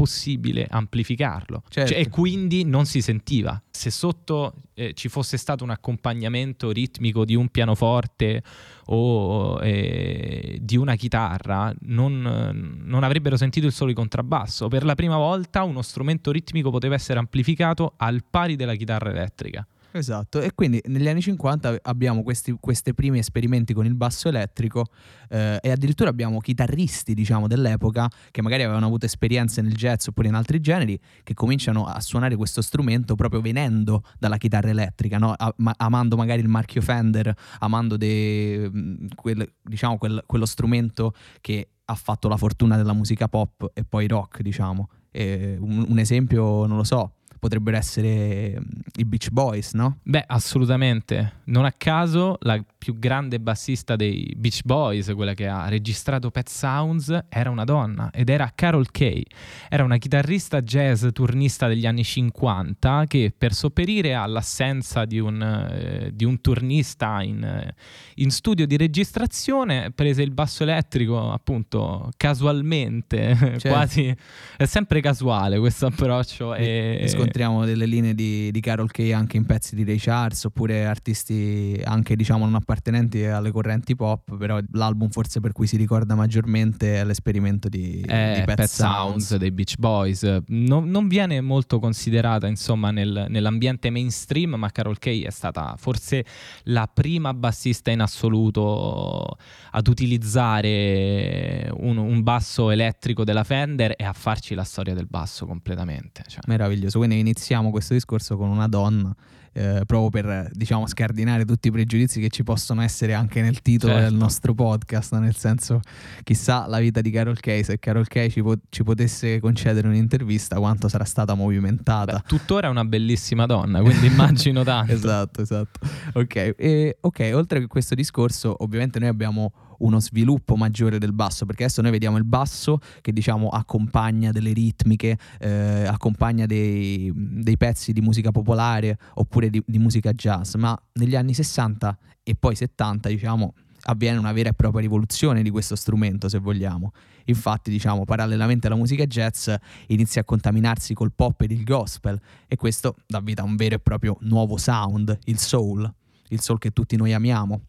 possibile 0.00 0.66
amplificarlo 0.70 1.62
certo. 1.68 1.92
cioè, 1.92 2.00
e 2.00 2.08
quindi 2.08 2.64
non 2.64 2.86
si 2.86 3.02
sentiva. 3.02 3.62
Se 3.70 3.90
sotto 3.90 4.54
eh, 4.72 4.94
ci 4.94 5.08
fosse 5.08 5.36
stato 5.36 5.62
un 5.62 5.68
accompagnamento 5.68 6.70
ritmico 6.70 7.26
di 7.26 7.34
un 7.34 7.48
pianoforte 7.48 8.42
o 8.86 9.62
eh, 9.62 10.58
di 10.62 10.78
una 10.78 10.94
chitarra, 10.94 11.70
non, 11.80 12.80
non, 12.82 13.04
avrebbero 13.04 13.36
sentito 13.36 13.66
il 13.66 13.72
solo 13.72 13.92
contrabbasso. 13.92 14.68
Per 14.68 14.84
la 14.84 14.94
prima 14.94 15.18
volta 15.18 15.64
uno 15.64 15.82
strumento 15.82 16.30
ritmico 16.30 16.70
poteva 16.70 16.94
essere 16.94 17.18
amplificato 17.18 17.92
al 17.98 18.24
pari 18.28 18.56
della 18.56 18.76
chitarra 18.76 19.10
elettrica. 19.10 19.66
Esatto, 19.92 20.40
e 20.40 20.52
quindi 20.54 20.80
negli 20.86 21.08
anni 21.08 21.20
50 21.20 21.78
abbiamo 21.82 22.22
questi 22.22 22.94
primi 22.94 23.18
esperimenti 23.18 23.74
con 23.74 23.86
il 23.86 23.94
basso 23.94 24.28
elettrico 24.28 24.86
eh, 25.28 25.58
e 25.60 25.70
addirittura 25.70 26.10
abbiamo 26.10 26.38
chitarristi, 26.38 27.12
diciamo, 27.12 27.48
dell'epoca 27.48 28.08
che 28.30 28.40
magari 28.40 28.62
avevano 28.62 28.86
avuto 28.86 29.06
esperienze 29.06 29.62
nel 29.62 29.74
jazz 29.74 30.06
oppure 30.06 30.28
in 30.28 30.34
altri 30.34 30.60
generi 30.60 30.98
che 31.24 31.34
cominciano 31.34 31.86
a 31.86 32.00
suonare 32.00 32.36
questo 32.36 32.62
strumento 32.62 33.16
proprio 33.16 33.40
venendo 33.40 34.04
dalla 34.18 34.36
chitarra 34.36 34.70
elettrica, 34.70 35.18
no? 35.18 35.34
amando 35.76 36.16
magari 36.16 36.40
il 36.40 36.48
marchio 36.48 36.82
Fender, 36.82 37.34
amando 37.58 37.96
de, 37.96 38.70
quel, 39.16 39.52
diciamo, 39.60 39.98
quel, 39.98 40.22
quello 40.24 40.46
strumento 40.46 41.14
che 41.40 41.68
ha 41.84 41.94
fatto 41.96 42.28
la 42.28 42.36
fortuna 42.36 42.76
della 42.76 42.92
musica 42.92 43.26
pop 43.26 43.72
e 43.74 43.84
poi 43.84 44.06
rock, 44.06 44.42
diciamo. 44.42 44.88
Un, 45.12 45.86
un 45.88 45.98
esempio, 45.98 46.66
non 46.66 46.76
lo 46.76 46.84
so, 46.84 47.14
potrebbero 47.40 47.76
essere 47.76 48.54
mm, 48.60 48.62
i 48.98 49.04
Beach 49.04 49.30
Boys, 49.30 49.72
no? 49.72 49.98
Beh, 50.02 50.24
assolutamente. 50.26 51.38
Non 51.44 51.64
a 51.64 51.72
caso 51.72 52.36
la 52.42 52.62
più 52.78 52.98
grande 52.98 53.40
bassista 53.40 53.96
dei 53.96 54.32
Beach 54.36 54.60
Boys, 54.62 55.10
quella 55.14 55.34
che 55.34 55.48
ha 55.48 55.68
registrato 55.68 56.30
Pet 56.30 56.48
Sounds, 56.48 57.26
era 57.28 57.50
una 57.50 57.64
donna 57.64 58.10
ed 58.12 58.28
era 58.28 58.52
Carol 58.54 58.90
Kay. 58.90 59.24
Era 59.68 59.82
una 59.84 59.96
chitarrista 59.96 60.60
jazz 60.60 61.06
turnista 61.12 61.66
degli 61.66 61.86
anni 61.86 62.04
50 62.04 63.04
che 63.08 63.32
per 63.36 63.54
sopperire 63.54 64.14
all'assenza 64.14 65.04
di 65.06 65.18
un, 65.18 65.42
eh, 65.42 66.10
di 66.12 66.24
un 66.24 66.40
turnista 66.40 67.22
in, 67.22 67.42
eh, 67.42 67.74
in, 68.16 68.30
studio 68.30 68.66
di 68.66 68.76
registrazione 68.76 69.90
prese 69.92 70.22
il 70.22 70.30
basso 70.30 70.62
elettrico 70.62 71.32
appunto 71.32 72.10
casualmente, 72.16 73.34
certo. 73.36 73.68
quasi 73.68 74.14
è 74.56 74.64
sempre 74.66 75.00
casuale 75.00 75.58
questo 75.58 75.86
approccio. 75.86 76.54
E, 76.54 76.98
e 77.00 77.08
scontriamo 77.30 77.64
delle 77.64 77.86
linee 77.86 78.14
di, 78.14 78.50
di 78.50 78.60
Carol 78.60 78.90
Kay 78.90 79.12
anche 79.12 79.36
in 79.36 79.46
pezzi 79.46 79.76
di 79.76 79.84
Ray 79.84 79.98
Charles 79.98 80.42
oppure 80.44 80.84
artisti 80.84 81.80
anche 81.84 82.16
diciamo 82.16 82.44
non 82.44 82.56
appartenenti 82.56 83.24
alle 83.24 83.52
correnti 83.52 83.94
pop, 83.94 84.36
però 84.36 84.58
l'album 84.72 85.10
forse 85.10 85.38
per 85.38 85.52
cui 85.52 85.68
si 85.68 85.76
ricorda 85.76 86.16
maggiormente 86.16 86.96
è 86.96 87.04
l'esperimento 87.04 87.68
di, 87.68 88.00
eh, 88.00 88.34
di 88.38 88.44
Pet, 88.44 88.56
Pet 88.56 88.66
Sounds. 88.66 89.26
Sounds. 89.26 89.36
dei 89.36 89.52
Beach 89.52 89.76
Boys. 89.78 90.40
Non, 90.48 90.90
non 90.90 91.06
viene 91.06 91.40
molto 91.40 91.78
considerata 91.78 92.48
insomma 92.48 92.90
nel, 92.90 93.26
nell'ambiente 93.28 93.90
mainstream, 93.90 94.54
ma 94.54 94.70
Carol 94.70 94.98
Kay 94.98 95.22
è 95.22 95.30
stata 95.30 95.76
forse 95.78 96.24
la 96.64 96.90
prima 96.92 97.32
bassista 97.32 97.92
in 97.92 98.00
assoluto 98.00 99.36
ad 99.70 99.86
utilizzare 99.86 101.70
un, 101.76 101.96
un 101.96 102.22
basso 102.24 102.70
elettrico 102.70 103.22
della 103.22 103.44
Fender 103.44 103.94
e 103.96 104.04
a 104.04 104.12
farci 104.12 104.54
la 104.54 104.64
storia 104.64 104.94
del 104.94 105.06
basso 105.06 105.46
completamente. 105.46 106.24
Cioè. 106.26 106.40
Meraviglioso, 106.46 106.98
quindi 106.98 107.19
iniziamo 107.20 107.70
questo 107.70 107.94
discorso 107.94 108.36
con 108.36 108.48
una 108.48 108.68
donna 108.68 109.14
eh, 109.52 109.82
proprio 109.84 110.10
per 110.10 110.50
diciamo 110.52 110.86
scardinare 110.86 111.44
tutti 111.44 111.68
i 111.68 111.70
pregiudizi 111.70 112.20
che 112.20 112.28
ci 112.28 112.44
possono 112.44 112.82
essere 112.82 113.14
anche 113.14 113.42
nel 113.42 113.62
titolo 113.62 113.94
certo. 113.94 114.08
del 114.08 114.18
nostro 114.18 114.54
podcast, 114.54 115.14
nel 115.16 115.34
senso 115.34 115.80
chissà 116.22 116.66
la 116.66 116.78
vita 116.78 117.00
di 117.00 117.10
Carol 117.10 117.40
Kay, 117.40 117.64
se 117.64 117.78
Carol 117.78 118.06
Kay 118.06 118.30
ci, 118.30 118.42
po- 118.42 118.58
ci 118.68 118.84
potesse 118.84 119.40
concedere 119.40 119.88
un'intervista 119.88 120.56
quanto 120.58 120.88
sarà 120.88 121.04
stata 121.04 121.34
movimentata. 121.34 122.18
Beh, 122.18 122.22
tuttora 122.26 122.68
è 122.68 122.70
una 122.70 122.84
bellissima 122.84 123.46
donna, 123.46 123.80
quindi 123.80 124.06
immagino 124.06 124.62
tanto. 124.64 124.92
esatto, 124.92 125.42
esatto. 125.42 125.80
Ok, 126.14 126.54
e, 126.56 126.96
ok, 127.00 127.30
oltre 127.34 127.62
a 127.62 127.66
questo 127.66 127.94
discorso 127.94 128.54
ovviamente 128.62 128.98
noi 128.98 129.08
abbiamo 129.08 129.52
uno 129.80 130.00
sviluppo 130.00 130.56
maggiore 130.56 130.98
del 130.98 131.12
basso, 131.12 131.46
perché 131.46 131.64
adesso 131.64 131.82
noi 131.82 131.90
vediamo 131.90 132.16
il 132.16 132.24
basso 132.24 132.78
che 133.00 133.12
diciamo 133.12 133.48
accompagna 133.48 134.30
delle 134.32 134.52
ritmiche, 134.52 135.18
eh, 135.38 135.84
accompagna 135.86 136.46
dei, 136.46 137.12
dei, 137.14 137.56
pezzi 137.56 137.92
di 137.92 138.00
musica 138.00 138.30
popolare 138.30 138.98
oppure 139.14 139.50
di, 139.50 139.62
di 139.66 139.78
musica 139.78 140.12
jazz, 140.12 140.54
ma 140.54 140.80
negli 140.94 141.16
anni 141.16 141.34
60 141.34 141.98
e 142.22 142.34
poi 142.34 142.54
70 142.54 143.08
diciamo 143.08 143.54
avviene 143.84 144.18
una 144.18 144.32
vera 144.32 144.50
e 144.50 144.52
propria 144.52 144.82
rivoluzione 144.82 145.42
di 145.42 145.50
questo 145.50 145.74
strumento, 145.74 146.28
se 146.28 146.38
vogliamo. 146.38 146.92
Infatti, 147.26 147.70
diciamo, 147.70 148.04
parallelamente 148.04 148.66
alla 148.66 148.76
musica 148.76 149.06
jazz 149.06 149.50
inizia 149.86 150.20
a 150.20 150.24
contaminarsi 150.24 150.94
col 150.94 151.12
pop 151.12 151.40
ed 151.42 151.50
il 151.50 151.64
gospel 151.64 152.20
e 152.46 152.56
questo 152.56 152.96
dà 153.06 153.20
vita 153.20 153.42
a 153.42 153.44
un 153.44 153.56
vero 153.56 153.76
e 153.76 153.78
proprio 153.78 154.18
nuovo 154.22 154.56
sound, 154.56 155.16
il 155.24 155.38
soul, 155.38 155.90
il 156.28 156.40
soul 156.40 156.58
che 156.58 156.70
tutti 156.70 156.96
noi 156.96 157.12
amiamo 157.12 157.62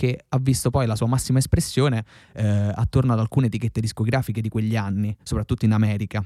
che 0.00 0.18
ha 0.26 0.38
visto 0.38 0.70
poi 0.70 0.86
la 0.86 0.96
sua 0.96 1.06
massima 1.06 1.40
espressione 1.40 2.06
eh, 2.32 2.72
attorno 2.74 3.12
ad 3.12 3.18
alcune 3.18 3.48
etichette 3.48 3.82
discografiche 3.82 4.40
di 4.40 4.48
quegli 4.48 4.74
anni, 4.74 5.14
soprattutto 5.22 5.66
in 5.66 5.72
America. 5.72 6.24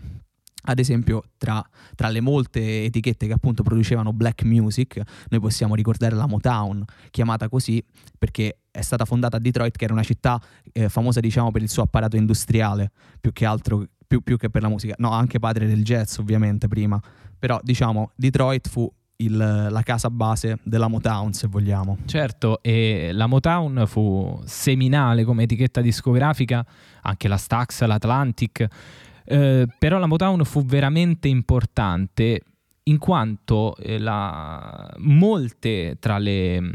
Ad 0.66 0.78
esempio, 0.78 1.24
tra, 1.36 1.60
tra, 1.96 2.08
le 2.08 2.20
molte 2.20 2.84
etichette 2.84 3.26
che 3.26 3.32
appunto 3.32 3.64
producevano 3.64 4.12
black 4.12 4.44
music, 4.44 5.02
noi 5.28 5.40
possiamo 5.40 5.74
ricordare 5.74 6.14
la 6.14 6.28
Motown, 6.28 6.84
chiamata 7.10 7.48
così 7.48 7.84
perché 8.16 8.60
è 8.70 8.80
stata 8.80 9.04
fondata 9.04 9.38
a 9.38 9.40
Detroit, 9.40 9.76
che 9.76 9.86
era 9.86 9.92
una 9.92 10.04
città 10.04 10.40
eh, 10.70 10.88
famosa 10.88 11.18
diciamo 11.18 11.50
per 11.50 11.60
il 11.60 11.68
suo 11.68 11.82
apparato 11.82 12.14
industriale, 12.14 12.92
più 13.20 13.32
che 13.32 13.44
altro, 13.44 13.88
più, 14.06 14.20
più 14.20 14.36
che 14.36 14.50
per 14.50 14.62
la 14.62 14.68
musica. 14.68 14.94
No, 14.98 15.10
anche 15.10 15.40
padre 15.40 15.66
del 15.66 15.82
jazz 15.82 16.18
ovviamente 16.18 16.68
prima, 16.68 17.02
però 17.36 17.58
diciamo 17.60 18.12
Detroit 18.14 18.68
fu 18.68 18.88
il, 19.16 19.36
la 19.36 19.82
casa 19.82 20.10
base 20.10 20.58
della 20.62 20.88
Motown, 20.88 21.32
se 21.32 21.46
vogliamo. 21.46 21.98
Certo, 22.04 22.62
e 22.62 23.10
la 23.12 23.26
Motown 23.26 23.84
fu 23.86 24.40
seminale 24.44 25.24
come 25.24 25.44
etichetta 25.44 25.80
discografica, 25.80 26.64
anche 27.02 27.28
la 27.28 27.36
Stax, 27.36 27.84
l'Atlantic, 27.84 28.66
eh, 29.24 29.66
però 29.78 29.98
la 29.98 30.06
Motown 30.06 30.44
fu 30.44 30.64
veramente 30.64 31.28
importante 31.28 32.40
in 32.84 32.98
quanto 32.98 33.76
eh, 33.76 33.98
la, 33.98 34.92
molte 34.98 35.96
tra, 35.98 36.18
le, 36.18 36.70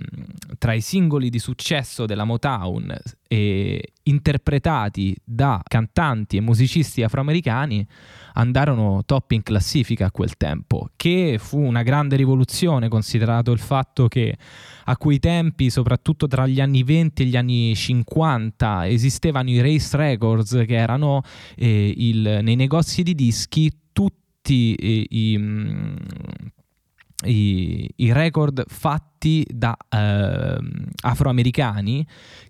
tra, 0.57 0.73
i 0.73 0.81
singoli 0.81 1.29
di 1.29 1.37
successo 1.37 2.07
della 2.07 2.23
Motown 2.23 2.97
eh, 3.27 3.93
interpretati 4.03 5.15
da 5.23 5.61
cantanti 5.63 6.37
e 6.37 6.41
musicisti 6.41 7.03
afroamericani 7.03 7.85
andarono 8.33 9.03
top 9.05 9.31
in 9.31 9.43
classifica 9.43 10.07
a 10.07 10.11
quel 10.11 10.35
tempo, 10.35 10.89
che 10.95 11.37
fu 11.39 11.59
una 11.59 11.83
grande 11.83 12.15
rivoluzione 12.15 12.87
considerato 12.87 13.51
il 13.51 13.59
fatto 13.59 14.07
che 14.07 14.35
a 14.85 14.97
quei 14.97 15.19
tempi, 15.19 15.69
soprattutto 15.69 16.25
tra 16.25 16.47
gli 16.47 16.59
anni 16.59 16.81
20 16.81 17.21
e 17.21 17.25
gli 17.25 17.37
anni 17.37 17.75
50, 17.75 18.87
esistevano 18.87 19.49
i 19.49 19.61
race 19.61 19.95
records 19.95 20.63
che 20.65 20.75
erano 20.75 21.21
eh, 21.55 21.93
il, 21.95 22.39
nei 22.41 22.55
negozi 22.55 23.03
di 23.03 23.13
dischi 23.13 23.71
tutti 24.50 24.74
eh, 24.74 25.06
i, 25.10 25.38
mm, 25.38 25.96
i, 27.25 27.91
i, 27.98 28.12
record 28.12 28.63
fatti 28.68 29.46
da 29.48 29.77
eh, 29.89 30.58
afroamericani 31.03 32.06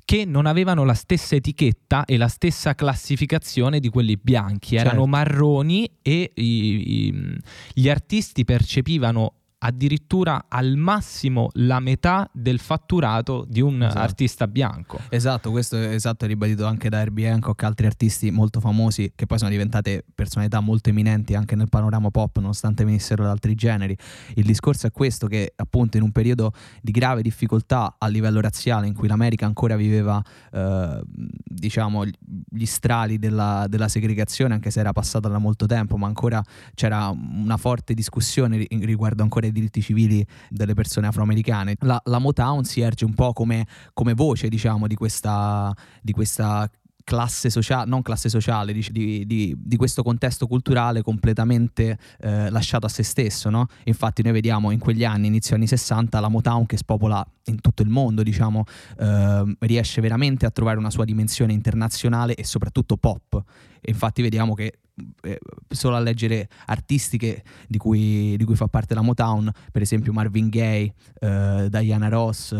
che 0.06 0.24
non 0.26 0.46
avevano 0.46 0.86
la 0.86 0.94
stessa 0.94 1.36
etichetta 1.36 2.06
e 2.06 2.18
la 2.18 2.28
stessa 2.30 2.74
classificazione 2.76 3.80
di 3.80 3.90
quelli 3.90 4.18
bianchi, 4.18 4.76
erano 4.76 4.90
certo. 4.90 5.08
marroni 5.08 5.90
e 6.02 6.32
i, 6.36 7.38
gli 7.74 7.90
artisti 7.90 8.46
percepivano 8.46 9.34
addirittura 9.60 10.46
al 10.48 10.76
massimo 10.76 11.50
la 11.54 11.80
metà 11.80 12.30
del 12.32 12.60
fatturato 12.60 13.46
di 13.48 13.62
un 13.62 13.84
esatto. 13.84 14.00
artista 14.00 14.48
bianco. 14.48 15.00
Esatto, 15.10 15.52
questo 15.52 15.76
è 15.76 15.94
esatto, 15.94 16.26
è 16.26 16.28
ribadito 16.28 16.66
anche 16.66 16.90
da 16.90 17.00
Herbie 17.00 17.30
Hancock, 17.30 17.64
altri 17.64 17.86
artisti 17.86 18.32
molto 18.32 18.60
famosi 18.62 19.12
che 19.16 19.26
poi 19.26 19.38
sono 19.38 19.50
diventate 19.50 20.06
personalità 20.16 20.62
molto 20.62 20.90
eminenti 20.90 21.36
anche 21.36 21.56
nel 21.56 21.68
panorama 21.68 22.10
pop, 22.10 22.38
nonostante 22.38 22.86
venissero 22.86 23.24
da 23.24 23.32
altri 23.32 23.54
generi. 23.56 23.98
Il 24.36 24.46
discorso 24.46 24.88
è 24.88 24.92
questo 24.92 25.28
che 25.28 25.54
appunto 25.56 25.98
in 25.98 26.04
un 26.04 26.12
periodo 26.12 26.54
di 26.82 26.92
grave 26.92 27.22
difficoltà 27.22 27.96
a 27.98 28.08
livello 28.08 28.40
razziale 28.40 28.88
in 28.88 28.94
cui 28.94 29.10
l'America 29.10 29.46
ancora 29.46 29.76
viveva 29.76 30.24
eh, 30.54 31.02
diciamo 31.44 32.06
gli 32.06 32.66
strali 32.66 33.20
della, 33.20 33.66
della 33.68 33.90
segregazione, 33.90 34.54
anche 34.54 34.72
se 34.72 34.80
era 34.80 34.94
passata 34.94 35.28
da 35.28 35.38
molto 35.38 35.66
tempo, 35.66 35.98
ma 35.98 36.08
ancora 36.08 36.42
c'era 36.74 37.10
una 37.10 37.58
forte 37.58 37.94
discussione 37.94 38.66
riguardo 38.70 39.22
ancora 39.22 39.48
i 39.50 39.52
diritti 39.52 39.82
civili 39.82 40.26
delle 40.50 40.74
persone 40.74 41.08
afroamericane. 41.08 41.76
La, 41.82 42.02
la 42.06 42.20
Motown 42.20 42.64
si 42.64 42.82
erge 42.82 43.06
un 43.06 43.14
po' 43.14 43.34
come, 43.34 43.66
come 43.94 44.14
voce, 44.14 44.48
diciamo, 44.48 44.88
di 44.88 44.96
questa, 44.96 45.76
di 46.02 46.12
questa 46.12 46.70
classe 47.04 47.50
sociale, 47.50 47.90
non 47.90 48.02
classe 48.02 48.30
sociale, 48.30 48.74
di, 48.74 49.26
di, 49.26 49.56
di, 49.58 49.76
questo 49.78 50.04
contesto 50.04 50.48
culturale 50.48 51.02
completamente 51.02 51.98
eh, 52.20 52.50
lasciato 52.50 52.86
a 52.86 52.90
se 52.90 53.04
stesso. 53.04 53.50
No? 53.50 53.68
Infatti 53.86 54.22
noi 54.22 54.34
vediamo 54.34 54.72
in 54.72 54.80
quegli 54.80 55.04
anni, 55.04 55.28
inizio 55.28 55.56
anni 55.56 55.68
60, 55.68 56.20
la 56.20 56.30
Motown 56.30 56.66
che 56.66 56.78
spopola 56.78 57.26
in 57.46 57.62
tutto 57.62 57.82
il 57.82 57.90
mondo, 57.90 58.22
diciamo, 58.22 58.64
eh, 59.00 59.56
riesce 59.60 60.02
veramente 60.02 60.46
a 60.46 60.52
trovare 60.52 60.78
una 60.78 60.92
sua 60.92 61.06
dimensione 61.06 61.54
internazionale 61.54 62.36
e 62.36 62.44
soprattutto 62.44 62.98
pop. 62.98 63.44
E 63.82 63.92
infatti 63.92 64.22
vediamo 64.22 64.54
che 64.54 64.80
eh, 65.22 65.40
solo 65.70 65.96
a 65.96 66.00
leggere 66.00 66.48
artistiche 66.66 67.44
di 67.68 67.78
cui, 67.78 68.36
di 68.38 68.44
cui, 68.44 68.56
fa 68.56 68.68
parte 68.68 68.94
la 68.94 69.02
Motown, 69.02 69.50
per 69.72 69.82
esempio 69.82 70.12
Marvin 70.14 70.50
Gaye, 70.50 70.94
eh, 71.20 71.68
Diana 71.70 72.10
Ross, 72.10 72.54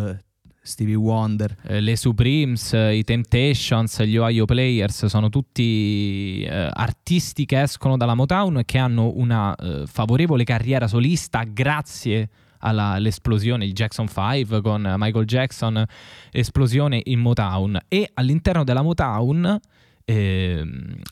Stevie 0.70 0.96
Wonder. 0.96 1.56
Eh, 1.64 1.82
le 1.82 1.96
Supremes, 1.96 2.72
i 2.74 3.04
Temptations, 3.04 4.04
gli 4.04 4.18
Ohio 4.18 4.46
Players 4.46 5.08
sono 5.08 5.30
tutti 5.30 6.44
eh, 6.44 6.70
artisti 6.72 7.46
che 7.46 7.62
escono 7.62 7.98
dalla 7.98 8.14
Motown 8.14 8.60
e 8.60 8.66
che 8.66 8.78
hanno 8.78 9.12
una 9.16 9.56
eh, 9.56 9.84
favorevole 9.86 10.44
carriera 10.44 10.88
solista 10.88 11.44
grazie 11.44 12.30
all'esplosione, 12.60 13.66
il 13.66 13.74
Jackson 13.74 14.08
5 14.08 14.62
con 14.62 14.94
Michael 14.98 15.26
Jackson, 15.26 15.84
esplosione 16.32 17.02
in 17.06 17.20
Motown. 17.20 17.80
E 17.88 18.10
all'interno 18.14 18.64
della 18.64 18.82
Motown 18.82 19.60
eh, 20.06 20.64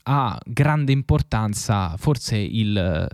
ha 0.04 0.40
grande 0.46 0.92
importanza 0.92 1.96
forse 1.98 2.38
il 2.38 3.08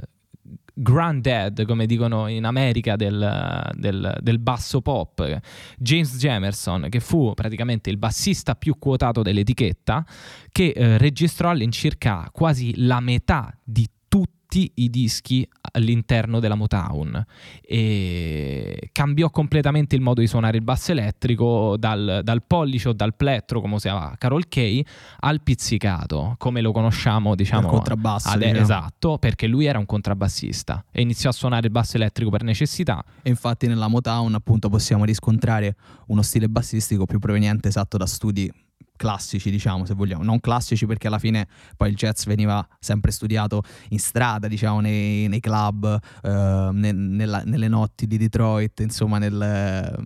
granddad, 0.73 1.65
come 1.65 1.85
dicono 1.85 2.27
in 2.27 2.45
America, 2.45 2.95
del, 2.95 3.69
del, 3.73 4.17
del, 4.21 4.39
basso 4.39 4.81
pop, 4.81 5.39
James 5.77 6.17
Jamerson, 6.17 6.87
che 6.89 6.99
fu 6.99 7.33
praticamente 7.33 7.89
il 7.89 7.97
bassista 7.97 8.55
più 8.55 8.77
quotato 8.79 9.21
dell'etichetta, 9.21 10.05
che 10.51 10.73
eh, 10.75 10.97
registrò 10.97 11.49
all'incirca 11.49 12.29
quasi 12.31 12.73
la 12.77 12.99
metà 12.99 13.55
di 13.63 13.87
tutti 14.07 14.71
i 14.75 14.89
dischi 14.89 15.47
all'interno 15.73 16.39
della 16.39 16.55
Motown 16.55 17.23
e 17.61 18.89
cambiò 18.91 19.29
completamente 19.29 19.95
il 19.95 20.01
modo 20.01 20.21
di 20.21 20.27
suonare 20.27 20.57
il 20.57 20.63
basso 20.63 20.91
elettrico 20.91 21.75
dal, 21.77 22.21
dal 22.23 22.43
pollice 22.45 22.89
o 22.89 22.93
dal 22.93 23.15
plettro, 23.15 23.61
come 23.61 23.75
usava 23.75 24.15
Carol 24.17 24.47
Kay, 24.47 24.83
al 25.19 25.41
pizzicato, 25.41 26.35
come 26.37 26.61
lo 26.61 26.71
conosciamo, 26.71 27.35
diciamo, 27.35 27.67
al 27.67 27.73
contrabbasso. 27.73 28.29
Ad, 28.29 28.39
diciamo. 28.39 28.59
Esatto, 28.59 29.17
perché 29.17 29.47
lui 29.47 29.65
era 29.65 29.79
un 29.79 29.85
contrabbassista 29.85 30.85
e 30.91 31.01
iniziò 31.01 31.29
a 31.29 31.33
suonare 31.33 31.65
il 31.67 31.71
basso 31.71 31.97
elettrico 31.97 32.29
per 32.29 32.43
necessità. 32.43 33.03
E 33.21 33.29
infatti 33.29 33.67
nella 33.67 33.87
Motown 33.87 34.33
appunto 34.35 34.69
possiamo 34.69 35.05
riscontrare 35.05 35.75
uno 36.07 36.21
stile 36.21 36.47
bassistico 36.49 37.05
più 37.05 37.19
proveniente 37.19 37.67
esatto 37.67 37.97
da 37.97 38.05
studi 38.05 38.51
classici, 38.95 39.49
diciamo, 39.49 39.85
se 39.85 39.93
vogliamo, 39.93 40.23
non 40.23 40.39
classici 40.39 40.85
perché 40.85 41.07
alla 41.07 41.19
fine 41.19 41.47
poi 41.75 41.89
il 41.89 41.95
jazz 41.95 42.25
veniva 42.25 42.65
sempre 42.79 43.11
studiato 43.11 43.63
in 43.89 43.99
strada, 43.99 44.47
diciamo, 44.47 44.79
nei, 44.79 45.27
nei 45.27 45.39
club, 45.39 45.99
eh, 46.21 46.69
ne, 46.71 46.91
nella, 46.91 47.43
nelle 47.45 47.67
notti 47.67 48.07
di 48.07 48.17
Detroit, 48.17 48.79
insomma, 48.79 49.17
nel, 49.17 50.03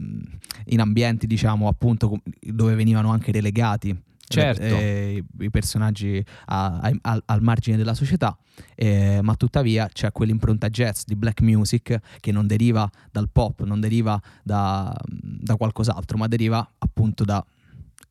in 0.65 0.79
ambienti, 0.79 1.27
diciamo, 1.27 1.67
appunto, 1.67 2.21
dove 2.39 2.75
venivano 2.75 3.11
anche 3.11 3.31
relegati. 3.31 4.05
Certo. 4.29 4.61
Eh, 4.61 5.23
i 5.39 5.49
personaggi 5.49 6.21
a, 6.47 6.79
a, 6.79 6.91
a, 7.01 7.21
al 7.27 7.41
margine 7.41 7.77
della 7.77 7.93
società, 7.93 8.37
eh, 8.75 9.21
ma 9.21 9.35
tuttavia 9.35 9.87
c'è 9.87 10.11
quell'impronta 10.11 10.67
jazz 10.67 11.03
di 11.05 11.15
black 11.15 11.39
music 11.39 11.97
che 12.19 12.31
non 12.33 12.45
deriva 12.45 12.89
dal 13.09 13.29
pop, 13.31 13.63
non 13.63 13.79
deriva 13.79 14.21
da, 14.43 14.93
da 15.05 15.55
qualcos'altro, 15.55 16.17
ma 16.17 16.27
deriva 16.27 16.69
appunto 16.77 17.23
da 17.23 17.41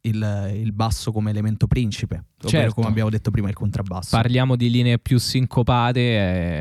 il, 0.06 0.52
il, 0.54 0.72
basso 0.72 1.12
come 1.12 1.30
elemento 1.30 1.66
principe, 1.66 2.24
certo. 2.44 2.74
come 2.74 2.88
abbiamo 2.88 3.10
detto 3.10 3.30
prima 3.30 3.48
il 3.48 3.54
contrabbasso. 3.54 4.16
Parliamo 4.16 4.56
di 4.56 4.70
linee 4.70 4.98
più 4.98 5.18
sincopate, 5.18 6.00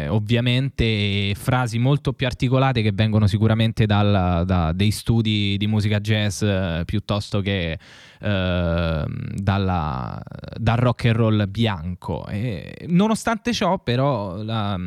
eh, 0.03 0.07
ovviamente, 0.07 1.33
frasi 1.35 1.77
molto 1.77 2.13
più 2.13 2.25
articolate 2.25 2.81
che 2.81 2.91
vengono 2.91 3.27
sicuramente 3.27 3.85
dal, 3.85 4.43
da, 4.45 4.71
dei 4.73 4.91
studi 4.91 5.55
di 5.57 5.67
musica 5.67 5.99
jazz 5.99 6.41
eh, 6.41 6.83
piuttosto 6.85 7.41
che 7.41 7.77
eh, 8.19 9.05
dalla, 9.35 10.21
dal 10.57 10.77
rock 10.77 11.05
and 11.05 11.15
roll 11.15 11.49
bianco. 11.49 12.25
E, 12.27 12.85
nonostante 12.87 13.53
ciò, 13.53 13.79
però, 13.79 14.41
la, 14.41 14.77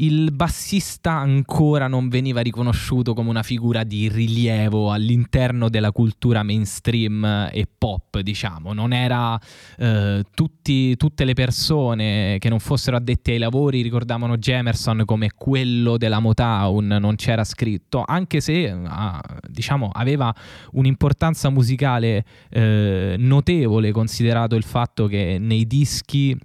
il 0.00 0.30
bassista 0.32 1.12
ancora 1.12 1.88
non 1.88 2.08
veniva 2.08 2.40
riconosciuto 2.40 3.14
come 3.14 3.30
una 3.30 3.42
figura 3.42 3.84
di 3.84 4.08
rilievo 4.08 4.92
all'interno 4.92 5.68
della 5.68 5.90
cultura 5.92 6.42
mainstream 6.42 7.48
e 7.52 7.66
pop, 7.66 8.20
diciamo. 8.20 8.72
Non 8.72 8.92
era 8.92 9.38
eh, 9.76 10.24
tutti, 10.34 10.96
tutte 10.96 11.24
le 11.24 11.34
persone 11.34 12.36
che 12.38 12.48
non 12.48 12.60
fossero 12.60 12.96
addetti 12.96 13.32
ai 13.32 13.38
lavori 13.38 13.82
ricordavano 13.82 14.36
Jamerson 14.36 15.02
come 15.04 15.30
quello 15.34 15.96
della 15.96 16.20
Motown, 16.20 16.86
non 17.00 17.16
c'era 17.16 17.44
scritto, 17.44 18.04
anche 18.06 18.40
se 18.40 18.68
ah, 18.70 19.20
diciamo 19.48 19.90
aveva 19.92 20.32
un'importanza 20.72 21.50
musicale 21.50 22.24
eh, 22.50 23.16
notevole 23.18 23.90
considerato 23.90 24.54
il 24.54 24.64
fatto 24.64 25.06
che 25.06 25.38
nei 25.40 25.66
dischi 25.66 26.38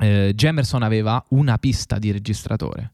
eh, 0.00 0.32
Jamerson 0.34 0.82
aveva 0.82 1.22
una 1.30 1.58
pista 1.58 1.98
di 1.98 2.10
registratore. 2.10 2.92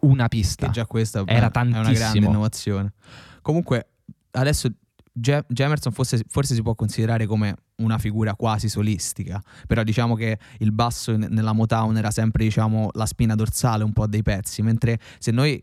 Una 0.00 0.28
pista. 0.28 0.66
Che 0.66 0.72
già 0.72 0.86
questa 0.86 1.22
era 1.26 1.46
beh, 1.46 1.52
tantissimo. 1.52 1.82
È 1.82 1.88
una 1.88 1.98
grande 1.98 2.26
innovazione. 2.26 2.92
Comunque, 3.42 3.88
adesso 4.32 4.68
Jamerson 5.12 5.92
forse, 5.92 6.24
forse, 6.28 6.54
si 6.54 6.62
può 6.62 6.74
considerare 6.74 7.26
come 7.26 7.54
una 7.76 7.98
figura 7.98 8.34
quasi 8.34 8.68
solistica, 8.68 9.42
però 9.66 9.82
diciamo 9.82 10.14
che 10.14 10.38
il 10.58 10.72
basso 10.72 11.16
nella 11.16 11.52
Motown 11.52 11.96
era 11.96 12.10
sempre 12.10 12.44
diciamo, 12.44 12.90
la 12.92 13.06
spina 13.06 13.34
dorsale 13.34 13.84
un 13.84 13.92
po' 13.92 14.06
dei 14.06 14.22
pezzi, 14.22 14.62
mentre 14.62 14.98
se 15.18 15.30
noi 15.30 15.62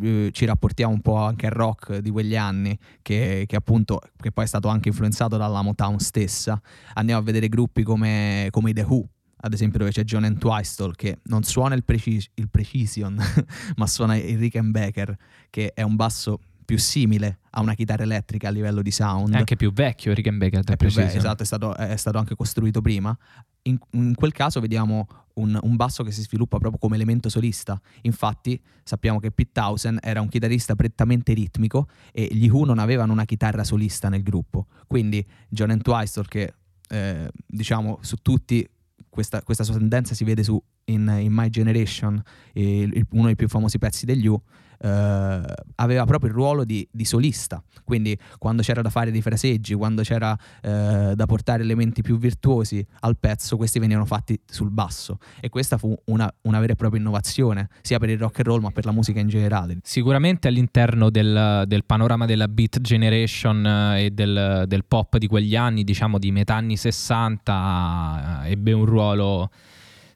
eh, 0.00 0.30
ci 0.32 0.44
rapportiamo 0.44 0.92
un 0.92 1.00
po' 1.00 1.16
anche 1.16 1.46
al 1.46 1.52
rock 1.52 1.98
di 1.98 2.10
quegli 2.10 2.36
anni, 2.36 2.76
che, 3.02 3.44
che, 3.46 3.56
appunto 3.56 4.00
che 4.16 4.32
poi 4.32 4.44
è 4.44 4.48
stato 4.48 4.68
anche 4.68 4.88
influenzato 4.88 5.36
dalla 5.36 5.62
Motown 5.62 5.98
stessa, 5.98 6.60
andiamo 6.94 7.20
a 7.20 7.24
vedere 7.24 7.48
gruppi 7.48 7.82
come, 7.82 8.48
come 8.50 8.70
i 8.70 8.72
The 8.72 8.82
Who, 8.82 9.06
ad 9.46 9.52
esempio 9.52 9.78
dove 9.78 9.90
c'è 9.90 10.04
John 10.04 10.24
Entwistle 10.24 10.92
che 10.94 11.18
non 11.24 11.42
suona 11.42 11.74
il, 11.74 11.84
precis- 11.84 12.30
il 12.34 12.48
precision 12.48 13.18
ma 13.76 13.86
suona 13.86 14.16
il 14.16 14.38
Rickenbacker 14.38 15.16
che 15.50 15.72
è 15.72 15.82
un 15.82 15.96
basso 15.96 16.40
più 16.66 16.78
simile 16.78 17.38
a 17.50 17.60
una 17.62 17.74
chitarra 17.74 18.02
elettrica 18.02 18.48
a 18.48 18.50
livello 18.50 18.82
di 18.82 18.90
sound. 18.90 19.32
È 19.32 19.38
anche 19.38 19.56
più 19.56 19.72
vecchio 19.72 20.12
Rickenbacker 20.12 20.62
del 20.64 20.76
Precision. 20.76 21.06
Beh, 21.06 21.16
esatto, 21.16 21.42
è 21.42 21.46
stato, 21.46 21.74
è 21.76 21.96
stato, 21.96 22.18
anche 22.18 22.34
costruito 22.34 22.82
prima. 22.82 23.16
In, 23.62 23.78
in 23.92 24.14
quel 24.14 24.32
caso 24.32 24.60
vediamo 24.60 25.06
un, 25.34 25.58
un, 25.62 25.76
basso 25.76 26.02
che 26.02 26.10
si 26.10 26.22
sviluppa 26.22 26.58
proprio 26.58 26.78
come 26.78 26.96
elemento 26.96 27.28
solista. 27.28 27.80
Infatti 28.02 28.60
sappiamo 28.82 29.20
che 29.20 29.30
Pete 29.30 29.52
Townsend 29.52 30.00
era 30.02 30.20
un 30.20 30.28
chitarrista 30.28 30.74
prettamente 30.74 31.32
ritmico 31.32 31.88
e 32.12 32.28
gli 32.30 32.48
Who 32.48 32.64
non 32.64 32.78
avevano 32.80 33.12
una 33.12 33.24
chitarra 33.24 33.62
solista 33.62 34.08
nel 34.08 34.22
gruppo. 34.22 34.66
Quindi 34.86 35.24
John 35.48 35.70
Entwistle 35.70 36.24
che 36.28 36.54
eh, 36.88 37.30
diciamo 37.46 37.98
su 38.02 38.16
tutti 38.16 38.68
questa, 39.16 39.42
questa, 39.42 39.64
sua 39.64 39.78
tendenza 39.78 40.14
si 40.14 40.24
vede 40.24 40.44
su, 40.44 40.62
in, 40.84 41.10
in 41.20 41.32
My 41.32 41.48
Generation, 41.48 42.22
il, 42.52 43.06
uno 43.12 43.24
dei 43.24 43.34
più 43.34 43.48
famosi 43.48 43.78
pezzi 43.78 44.04
degli 44.04 44.26
U, 44.26 44.38
eh, 44.80 45.42
aveva 45.76 46.04
proprio 46.04 46.30
il 46.30 46.36
ruolo 46.36 46.64
di, 46.64 46.86
di, 46.90 47.04
solista, 47.04 47.62
quindi 47.84 48.18
quando 48.38 48.62
c'era 48.62 48.82
da 48.82 48.90
fare 48.90 49.10
dei 49.10 49.22
fraseggi, 49.22 49.74
quando 49.74 50.02
c'era 50.02 50.36
eh, 50.62 51.12
da 51.14 51.26
portare 51.26 51.62
elementi 51.62 52.02
più 52.02 52.18
virtuosi 52.18 52.84
al 53.00 53.16
pezzo, 53.18 53.56
questi 53.56 53.78
venivano 53.78 54.06
fatti 54.06 54.38
sul 54.44 54.70
basso 54.70 55.18
e 55.40 55.48
questa 55.48 55.78
fu 55.78 55.96
una, 56.06 56.32
una 56.42 56.60
vera 56.60 56.72
e 56.72 56.76
propria 56.76 57.00
innovazione, 57.00 57.68
sia 57.82 57.98
per 57.98 58.10
il 58.10 58.18
rock 58.18 58.38
and 58.38 58.46
roll 58.48 58.60
ma 58.60 58.70
per 58.70 58.84
la 58.84 58.92
musica 58.92 59.20
in 59.20 59.28
generale. 59.28 59.78
Sicuramente 59.82 60.48
all'interno 60.48 61.10
del, 61.10 61.64
del 61.66 61.84
panorama 61.84 62.26
della 62.26 62.48
beat 62.48 62.80
generation 62.80 63.66
eh, 63.66 64.04
e 64.04 64.10
del, 64.10 64.64
del 64.66 64.84
pop 64.84 65.16
di 65.16 65.26
quegli 65.26 65.56
anni, 65.56 65.84
diciamo 65.84 66.18
di 66.18 66.30
metà 66.30 66.54
anni 66.54 66.76
60, 66.76 68.44
eh, 68.44 68.50
ebbe 68.50 68.72
un 68.72 68.84
ruolo 68.84 69.50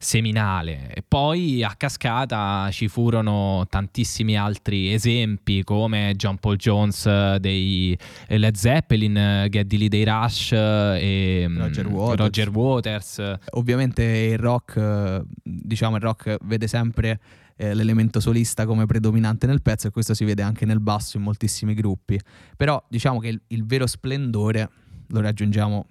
seminale. 0.02 0.94
E 0.94 1.04
poi 1.06 1.62
a 1.62 1.74
cascata 1.76 2.70
ci 2.72 2.88
furono 2.88 3.66
tantissimi 3.68 4.34
altri 4.34 4.94
esempi 4.94 5.62
come 5.62 6.14
John 6.16 6.38
Paul 6.38 6.56
Jones 6.56 7.04
eh, 7.04 7.36
dei 7.38 7.96
eh, 8.26 8.38
Led 8.38 8.54
Zeppelin, 8.54 9.14
eh, 9.14 9.48
Geddy 9.50 9.76
Lee 9.76 9.88
dei 9.90 10.04
Rush 10.04 10.52
e 10.52 11.44
mm, 11.46 11.58
Roger 11.58 11.86
Waters. 11.86 12.18
Roger 12.18 12.48
Waters. 12.48 13.34
Ovviamente 13.50 14.02
il 14.02 14.38
rock, 14.38 15.22
diciamo 15.42 15.96
il 15.96 16.02
rock 16.02 16.38
vede 16.44 16.66
sempre 16.66 17.20
l'elemento 17.60 18.20
solista 18.20 18.64
come 18.64 18.86
predominante 18.86 19.46
nel 19.46 19.60
pezzo 19.60 19.86
e 19.86 19.90
questo 19.90 20.14
si 20.14 20.24
vede 20.24 20.40
anche 20.40 20.64
nel 20.64 20.80
basso 20.80 21.18
in 21.18 21.22
moltissimi 21.22 21.74
gruppi. 21.74 22.18
Però 22.56 22.82
diciamo 22.88 23.18
che 23.18 23.28
il, 23.28 23.40
il 23.48 23.66
vero 23.66 23.86
splendore 23.86 24.66
lo 25.08 25.20
raggiungiamo 25.20 25.86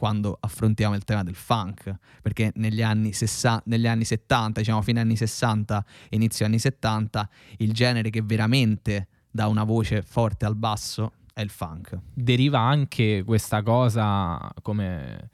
quando 0.00 0.38
affrontiamo 0.40 0.94
il 0.94 1.04
tema 1.04 1.22
del 1.22 1.34
funk, 1.34 1.94
perché 2.22 2.52
negli 2.54 2.80
anni, 2.80 3.12
sessa- 3.12 3.60
negli 3.66 3.86
anni 3.86 4.04
70, 4.04 4.60
diciamo 4.60 4.80
fine 4.80 5.00
anni 5.00 5.14
60, 5.14 5.84
inizio 6.08 6.46
anni 6.46 6.58
70, 6.58 7.28
il 7.58 7.74
genere 7.74 8.08
che 8.08 8.22
veramente 8.22 9.08
dà 9.30 9.46
una 9.46 9.62
voce 9.62 10.00
forte 10.00 10.46
al 10.46 10.56
basso 10.56 11.12
è 11.34 11.42
il 11.42 11.50
funk. 11.50 11.98
Deriva 12.14 12.60
anche 12.60 13.22
questa 13.26 13.62
cosa, 13.62 14.50
come 14.62 15.28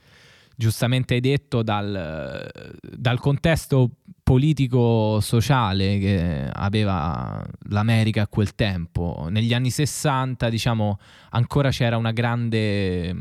giustamente 0.56 1.14
hai 1.14 1.20
detto, 1.20 1.62
dal, 1.62 2.50
dal 2.80 3.20
contesto 3.20 3.90
politico-sociale 4.26 5.98
che 6.00 6.50
aveva 6.52 7.40
l'America 7.68 8.22
a 8.22 8.26
quel 8.26 8.56
tempo. 8.56 9.28
Negli 9.30 9.54
anni 9.54 9.70
60, 9.70 10.48
diciamo, 10.48 10.98
ancora 11.30 11.70
c'era 11.70 11.96
una 11.96 12.10
grande 12.10 13.14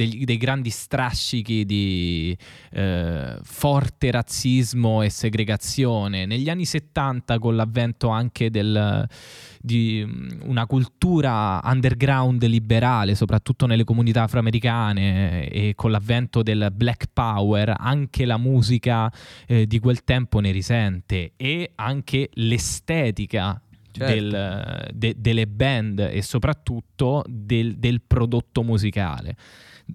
dei, 0.00 0.24
dei 0.24 0.38
grandi 0.38 0.70
strascichi 0.70 1.66
di 1.66 2.36
eh, 2.72 3.38
forte 3.42 4.10
razzismo 4.10 5.02
e 5.02 5.10
segregazione. 5.10 6.24
Negli 6.24 6.48
anni 6.48 6.64
70, 6.64 7.38
con 7.38 7.54
l'avvento 7.54 8.08
anche 8.08 8.50
del, 8.50 9.06
di 9.60 10.02
mm, 10.06 10.40
una 10.44 10.64
cultura 10.66 11.60
underground 11.62 12.42
liberale, 12.44 13.14
soprattutto 13.14 13.66
nelle 13.66 13.84
comunità 13.84 14.22
afroamericane, 14.22 15.48
e 15.48 15.74
con 15.74 15.90
l'avvento 15.90 16.42
del 16.42 16.70
Black 16.72 17.08
Power, 17.12 17.74
anche 17.76 18.24
la 18.24 18.38
musica 18.38 19.12
eh, 19.46 19.66
di 19.66 19.78
quel 19.78 20.02
tempo 20.04 20.40
ne 20.40 20.50
risente 20.50 21.32
e 21.36 21.72
anche 21.74 22.30
l'estetica 22.34 23.60
Certo. 23.92 24.14
Del, 24.14 24.88
de, 24.94 25.14
delle 25.18 25.48
band 25.48 25.98
e 25.98 26.22
soprattutto 26.22 27.24
del, 27.26 27.76
del, 27.76 28.00
prodotto 28.00 28.62
musicale 28.62 29.34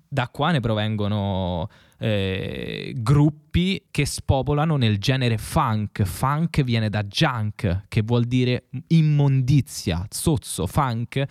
Da 0.08 0.30
qua 0.30 0.52
ne 0.52 0.60
provengono 0.60 1.70
eh, 1.98 2.94
gruppi 2.98 3.86
che 3.90 4.06
spopolano 4.06 4.78
nel 4.78 4.98
genere 4.98 5.38
funk. 5.38 6.04
Funk 6.04 6.62
viene 6.64 6.90
da 6.90 7.04
junk, 7.04 7.86
che 7.88 8.02
vuol 8.02 8.26
dire 8.26 8.66
immondizia, 8.88 10.06
zozzo. 10.10 10.68
Funk 10.68 11.26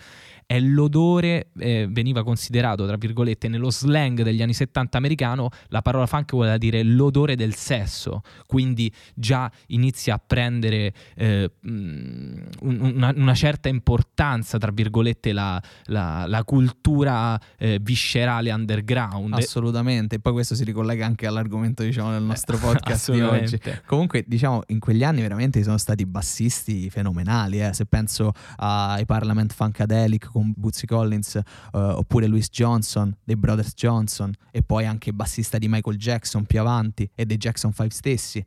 è 0.47 0.59
l'odore, 0.59 1.49
eh, 1.57 1.87
veniva 1.89 2.23
considerato, 2.23 2.85
tra 2.85 2.97
virgolette, 2.97 3.47
nello 3.47 3.71
slang 3.71 4.21
degli 4.21 4.41
anni 4.41 4.53
70 4.53 4.97
americano, 4.97 5.49
la 5.69 5.81
parola 5.81 6.05
funk 6.05 6.31
vuole 6.31 6.57
dire 6.57 6.83
l'odore 6.83 7.35
del 7.35 7.55
sesso, 7.55 8.21
quindi 8.45 8.91
già 9.15 9.51
inizia 9.67 10.15
a 10.15 10.21
prendere 10.25 10.93
eh, 11.15 11.51
una, 11.61 13.11
una, 13.15 13.33
certa 13.33 13.69
importanza, 13.69 14.57
tra 14.57 14.71
virgolette, 14.71 15.33
la, 15.33 15.61
la, 15.85 16.25
la 16.27 16.43
cultura 16.43 17.39
eh, 17.57 17.79
viscerale 17.81 18.51
underground. 18.55 19.33
Assolutamente, 19.33 20.15
e 20.15 20.19
poi 20.19 20.33
questo 20.33 20.55
si 20.55 20.63
ricollega 20.63 21.05
anche 21.05 21.27
all'argomento 21.27 21.83
diciamo, 21.83 22.11
del 22.11 22.23
nostro 22.23 22.57
podcast 22.57 23.11
di 23.11 23.21
oggi. 23.21 23.59
Comunque, 23.85 24.23
diciamo, 24.25 24.63
in 24.67 24.79
quegli 24.79 25.03
anni 25.03 25.21
veramente 25.21 25.61
sono 25.63 25.77
stati 25.77 26.05
bassisti 26.05 26.89
fenomenali, 26.89 27.61
eh. 27.61 27.73
se 27.73 27.85
penso 27.85 28.31
ai 28.57 29.05
Parliament 29.05 29.53
Funkadelic 29.53 30.31
con 30.31 30.53
Bootsy 30.55 30.85
Collins, 30.85 31.39
uh, 31.71 31.77
oppure 31.77 32.27
Louis 32.27 32.49
Johnson 32.49 33.15
dei 33.23 33.35
Brothers 33.35 33.73
Johnson, 33.73 34.33
e 34.51 34.63
poi 34.63 34.85
anche 34.85 35.13
bassista 35.13 35.57
di 35.57 35.67
Michael 35.67 35.97
Jackson 35.97 36.45
più 36.45 36.59
avanti 36.59 37.09
e 37.13 37.25
dei 37.25 37.37
Jackson 37.37 37.71
5 37.71 37.89
stessi 37.89 38.45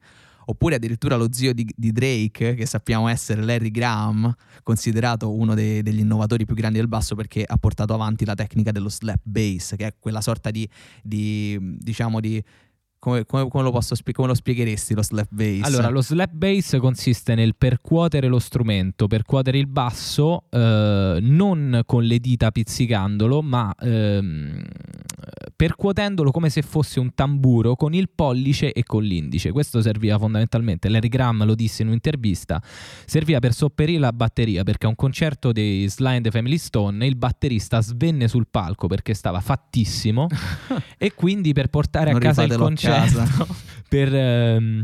oppure 0.50 0.76
addirittura 0.76 1.16
lo 1.16 1.28
zio 1.30 1.52
di, 1.52 1.66
di, 1.76 1.92
Drake, 1.92 2.54
che 2.54 2.66
sappiamo 2.66 3.08
essere 3.08 3.42
Larry 3.42 3.70
Graham, 3.70 4.34
considerato 4.62 5.32
uno 5.32 5.54
dei, 5.54 5.82
degli 5.82 6.00
innovatori 6.00 6.46
più 6.46 6.54
grandi 6.54 6.78
del 6.78 6.88
basso 6.88 7.14
perché 7.14 7.44
ha 7.46 7.56
portato 7.58 7.92
avanti 7.92 8.24
la 8.24 8.34
tecnica 8.34 8.72
dello 8.72 8.88
slap 8.88 9.20
bass, 9.22 9.76
che 9.76 9.86
è 9.86 9.94
quella 9.98 10.20
sorta 10.20 10.50
di, 10.50 10.68
di 11.02 11.58
diciamo 11.60 12.20
di 12.20 12.42
come, 12.98 13.24
come, 13.24 13.48
come, 13.48 13.70
lo 13.70 13.80
spie- 13.80 14.12
come, 14.12 14.28
lo 14.28 14.34
spiegheresti 14.34 14.94
lo 14.94 15.02
slap 15.02 15.28
bass? 15.30 15.62
Allora, 15.62 15.88
lo 15.88 16.02
slap 16.02 16.32
bass 16.32 16.76
consiste 16.78 17.34
nel 17.34 17.54
percuotere 17.56 18.26
lo 18.26 18.38
strumento, 18.38 19.06
percuotere 19.06 19.58
il 19.58 19.66
basso 19.66 20.44
eh, 20.50 21.18
non 21.20 21.82
con 21.86 22.02
le 22.02 22.18
dita 22.18 22.50
pizzicandolo, 22.50 23.40
ma 23.42 23.72
ehm, 23.78 24.62
percuotendolo 25.54 26.30
come 26.30 26.50
se 26.50 26.62
fosse 26.62 26.98
un 27.00 27.14
tamburo 27.14 27.76
con 27.76 27.94
il 27.94 28.08
pollice 28.14 28.72
e 28.72 28.82
con 28.82 29.02
l'indice. 29.02 29.52
Questo 29.52 29.80
serviva 29.80 30.18
fondamentalmente, 30.18 30.88
Larry 30.88 31.08
Graham 31.08 31.44
lo 31.44 31.54
disse 31.54 31.82
in 31.82 31.88
un'intervista, 31.88 32.60
serviva 33.06 33.38
per 33.38 33.52
sopperire 33.52 34.00
la 34.00 34.12
batteria 34.12 34.64
perché 34.64 34.86
a 34.86 34.88
un 34.88 34.96
concerto 34.96 35.52
dei 35.52 35.88
Sly 35.88 36.16
and 36.16 36.24
the 36.24 36.30
Family 36.30 36.58
Stone 36.58 37.06
il 37.06 37.16
batterista 37.16 37.80
svenne 37.80 38.28
sul 38.28 38.46
palco 38.50 38.86
perché 38.86 39.14
stava 39.14 39.40
fattissimo 39.40 40.26
e 40.98 41.14
quindi 41.14 41.52
per 41.52 41.68
portare 41.68 42.10
a 42.10 42.18
casa 42.18 42.42
il 42.42 42.54
concerto 42.56 42.87
concerto 42.88 43.56
per 43.88 44.14
ehm, 44.14 44.82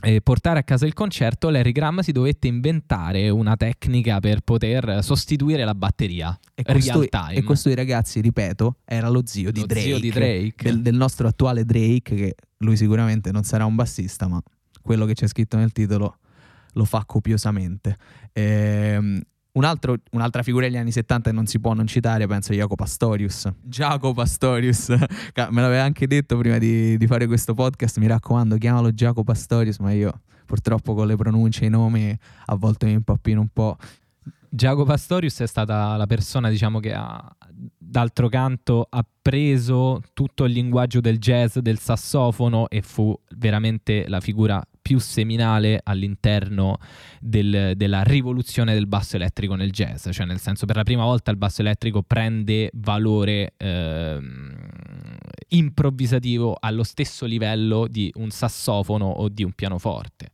eh, 0.00 0.20
portare 0.20 0.60
a 0.60 0.62
casa 0.62 0.86
il 0.86 0.94
concerto, 0.94 1.50
Larry 1.50 1.72
Graham 1.72 2.00
si 2.00 2.12
dovette 2.12 2.46
inventare 2.46 3.30
una 3.30 3.56
tecnica 3.56 4.20
per 4.20 4.42
poter 4.42 5.02
sostituire 5.02 5.64
la 5.64 5.74
batteria. 5.74 6.38
E 6.54 6.62
costui, 6.62 7.08
e 7.30 7.42
costui 7.42 7.74
ragazzi, 7.74 8.20
ripeto, 8.20 8.76
era 8.84 9.08
lo 9.08 9.22
zio 9.24 9.50
di 9.50 9.60
lo 9.60 9.66
Drake, 9.66 9.86
zio 9.86 9.98
di 9.98 10.10
Drake. 10.10 10.62
Del, 10.62 10.82
del, 10.82 10.94
nostro 10.94 11.26
attuale 11.26 11.64
Drake, 11.64 12.14
che 12.14 12.34
lui 12.58 12.76
sicuramente 12.76 13.32
non 13.32 13.42
sarà 13.42 13.64
un 13.64 13.74
bassista, 13.74 14.28
ma 14.28 14.40
quello 14.82 15.04
che 15.04 15.14
c'è 15.14 15.26
scritto 15.26 15.56
nel 15.56 15.72
titolo 15.72 16.18
lo 16.74 16.84
fa 16.84 17.02
copiosamente. 17.04 17.96
Ehm, 18.32 19.20
un 19.58 19.64
altro, 19.64 19.96
un'altra 20.12 20.42
figura 20.44 20.66
degli 20.66 20.76
anni 20.76 20.92
70 20.92 21.30
che 21.30 21.34
non 21.36 21.46
si 21.46 21.58
può 21.58 21.74
non 21.74 21.86
citare, 21.88 22.26
penso, 22.28 22.52
è 22.52 22.54
Jacopo 22.54 22.76
Pastorius. 22.76 23.52
Jacopo 23.62 24.14
Pastorius, 24.14 24.88
me 25.50 25.60
l'aveva 25.60 25.82
anche 25.82 26.06
detto 26.06 26.36
prima 26.38 26.58
di, 26.58 26.96
di, 26.96 27.06
fare 27.08 27.26
questo 27.26 27.54
podcast, 27.54 27.98
mi 27.98 28.06
raccomando, 28.06 28.56
chiamalo 28.56 28.92
Jacopo 28.92 29.24
Pastorius, 29.24 29.78
ma 29.78 29.90
io 29.90 30.20
purtroppo 30.46 30.94
con 30.94 31.08
le 31.08 31.16
pronunce 31.16 31.64
e 31.64 31.66
i 31.66 31.70
nomi 31.70 32.16
a 32.46 32.54
volte 32.54 32.86
mi 32.86 32.92
impappino 32.92 33.40
un 33.40 33.48
po'. 33.52 33.76
Giacomo 34.48 34.84
Pastorius 34.84 35.40
è 35.40 35.46
stata 35.46 35.96
la 35.96 36.06
persona, 36.06 36.48
diciamo, 36.48 36.78
che 36.78 36.94
ha, 36.94 37.36
d'altro 37.76 38.28
canto, 38.28 38.86
ha 38.88 39.04
preso 39.20 40.00
tutto 40.14 40.44
il 40.44 40.52
linguaggio 40.52 41.00
del 41.00 41.18
jazz, 41.18 41.58
del 41.58 41.78
sassofono 41.78 42.68
e 42.68 42.80
fu 42.80 43.18
veramente 43.36 44.06
la 44.08 44.20
figura 44.20 44.62
più 44.88 44.98
seminale 44.98 45.80
all'interno 45.84 46.78
del, 47.20 47.74
della 47.76 48.02
rivoluzione 48.04 48.72
del 48.72 48.86
basso 48.86 49.16
elettrico 49.16 49.54
nel 49.54 49.70
jazz, 49.70 50.08
cioè 50.12 50.24
nel 50.24 50.40
senso 50.40 50.64
per 50.64 50.76
la 50.76 50.82
prima 50.82 51.04
volta 51.04 51.30
il 51.30 51.36
basso 51.36 51.60
elettrico 51.60 52.02
prende 52.02 52.70
valore 52.72 53.52
eh, 53.58 54.18
improvvisativo 55.48 56.56
allo 56.58 56.84
stesso 56.84 57.26
livello 57.26 57.86
di 57.86 58.10
un 58.14 58.30
sassofono 58.30 59.04
o 59.04 59.28
di 59.28 59.44
un 59.44 59.52
pianoforte. 59.52 60.30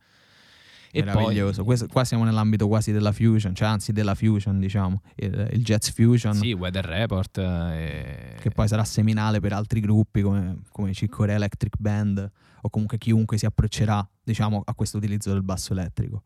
E 0.93 1.03
Meraviglioso. 1.03 1.57
Poi, 1.57 1.65
Questo, 1.65 1.87
qua 1.87 2.05
siamo 2.05 2.23
nell'ambito 2.23 2.69
quasi 2.69 2.93
della 2.93 3.11
fusion, 3.11 3.53
cioè 3.53 3.67
anzi 3.67 3.91
della 3.91 4.15
fusion, 4.15 4.57
diciamo, 4.57 5.01
il, 5.15 5.49
il 5.51 5.63
jazz 5.65 5.89
fusion. 5.89 6.33
Sì, 6.33 6.53
Weather 6.53 6.85
Report. 6.85 7.39
E... 7.39 8.35
Che 8.39 8.51
poi 8.51 8.69
sarà 8.69 8.85
seminale 8.85 9.41
per 9.41 9.51
altri 9.51 9.81
gruppi 9.81 10.21
come, 10.21 10.59
come 10.71 10.93
Ciccore 10.93 11.33
Electric 11.33 11.75
Band 11.77 12.31
o 12.61 12.69
comunque 12.69 12.97
chiunque 12.97 13.37
si 13.37 13.45
approccerà, 13.45 14.07
diciamo, 14.25 14.61
a 14.65 14.73
questo 14.73 14.97
utilizzo 14.97 15.31
del 15.31 15.43
basso 15.43 15.71
elettrico. 15.71 16.23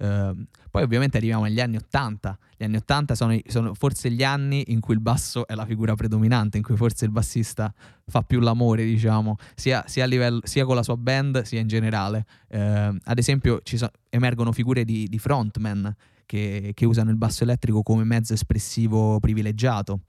Uh, 0.00 0.46
poi 0.70 0.82
ovviamente 0.82 1.18
arriviamo 1.18 1.44
agli 1.44 1.60
anni 1.60 1.76
80. 1.76 2.38
Gli 2.56 2.64
anni 2.64 2.76
80 2.76 3.14
sono, 3.14 3.38
sono, 3.46 3.74
forse 3.74 4.10
gli 4.10 4.24
anni 4.24 4.64
in 4.68 4.80
cui 4.80 4.94
il 4.94 5.00
basso 5.00 5.46
è 5.46 5.54
la 5.54 5.66
figura 5.66 5.94
predominante, 5.94 6.56
in 6.56 6.62
cui 6.62 6.74
forse 6.76 7.04
il 7.04 7.10
bassista 7.10 7.72
fa 8.06 8.22
più 8.22 8.40
l'amore, 8.40 8.84
diciamo, 8.84 9.36
sia, 9.54 9.84
sia, 9.86 10.06
livello, 10.06 10.40
sia 10.44 10.64
con 10.64 10.74
la 10.74 10.82
sua 10.82 10.96
band 10.96 11.42
sia 11.42 11.60
in 11.60 11.66
generale. 11.66 12.24
Uh, 12.48 12.96
ad 13.04 13.18
esempio 13.18 13.60
so, 13.62 13.90
emergono 14.08 14.52
figure 14.52 14.84
di, 14.84 15.06
di 15.06 15.18
frontman 15.18 15.94
che, 16.24 16.70
che 16.74 16.86
usano 16.86 17.10
il 17.10 17.16
basso 17.16 17.42
elettrico 17.42 17.82
come 17.82 18.04
mezzo 18.04 18.32
espressivo 18.32 19.20
privilegiato. 19.20 20.00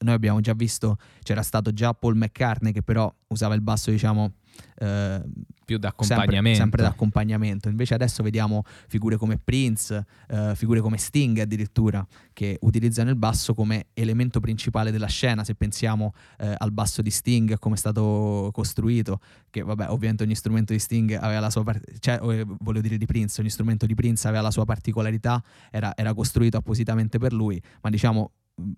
Noi 0.00 0.14
abbiamo 0.14 0.40
già 0.40 0.52
visto, 0.52 0.98
c'era 1.22 1.42
stato 1.42 1.72
già 1.72 1.94
Paul 1.94 2.16
McCartney 2.16 2.72
che 2.72 2.82
però 2.82 3.12
usava 3.28 3.54
il 3.54 3.60
basso, 3.60 3.90
diciamo, 3.90 4.34
eh, 4.76 5.22
più 5.64 5.78
d'accompagnamento. 5.78 6.58
Sempre, 6.58 6.58
sempre 6.58 6.82
d'accompagnamento. 6.82 7.68
Invece 7.68 7.94
adesso 7.94 8.22
vediamo 8.22 8.64
figure 8.88 9.16
come 9.16 9.38
Prince, 9.38 10.04
eh, 10.28 10.52
figure 10.54 10.80
come 10.80 10.98
Sting 10.98 11.38
addirittura, 11.38 12.06
che 12.32 12.58
utilizzano 12.62 13.10
il 13.10 13.16
basso 13.16 13.54
come 13.54 13.86
elemento 13.94 14.40
principale 14.40 14.90
della 14.90 15.06
scena. 15.06 15.44
Se 15.44 15.54
pensiamo 15.54 16.14
eh, 16.38 16.54
al 16.56 16.72
basso 16.72 17.02
di 17.02 17.10
Sting, 17.10 17.58
come 17.58 17.76
è 17.76 17.78
stato 17.78 18.50
costruito, 18.52 19.20
che 19.50 19.62
vabbè, 19.62 19.88
ovviamente 19.88 20.24
ogni 20.24 20.34
strumento 20.34 20.72
di 20.72 20.78
Sting 20.78 21.12
aveva 21.20 21.40
la 21.40 21.50
sua 21.50 21.62
parte, 21.62 21.94
cioè, 21.98 22.14
eh, 22.22 22.44
volevo 22.44 22.80
dire 22.80 22.98
di 22.98 23.06
Prince, 23.06 23.40
ogni 23.40 23.50
strumento 23.50 23.86
di 23.86 23.94
Prince 23.94 24.26
aveva 24.26 24.42
la 24.42 24.50
sua 24.50 24.64
particolarità, 24.64 25.42
era, 25.70 25.92
era 25.96 26.14
costruito 26.14 26.56
appositamente 26.56 27.18
per 27.18 27.32
lui, 27.32 27.60
ma 27.80 27.90
diciamo 27.90 28.32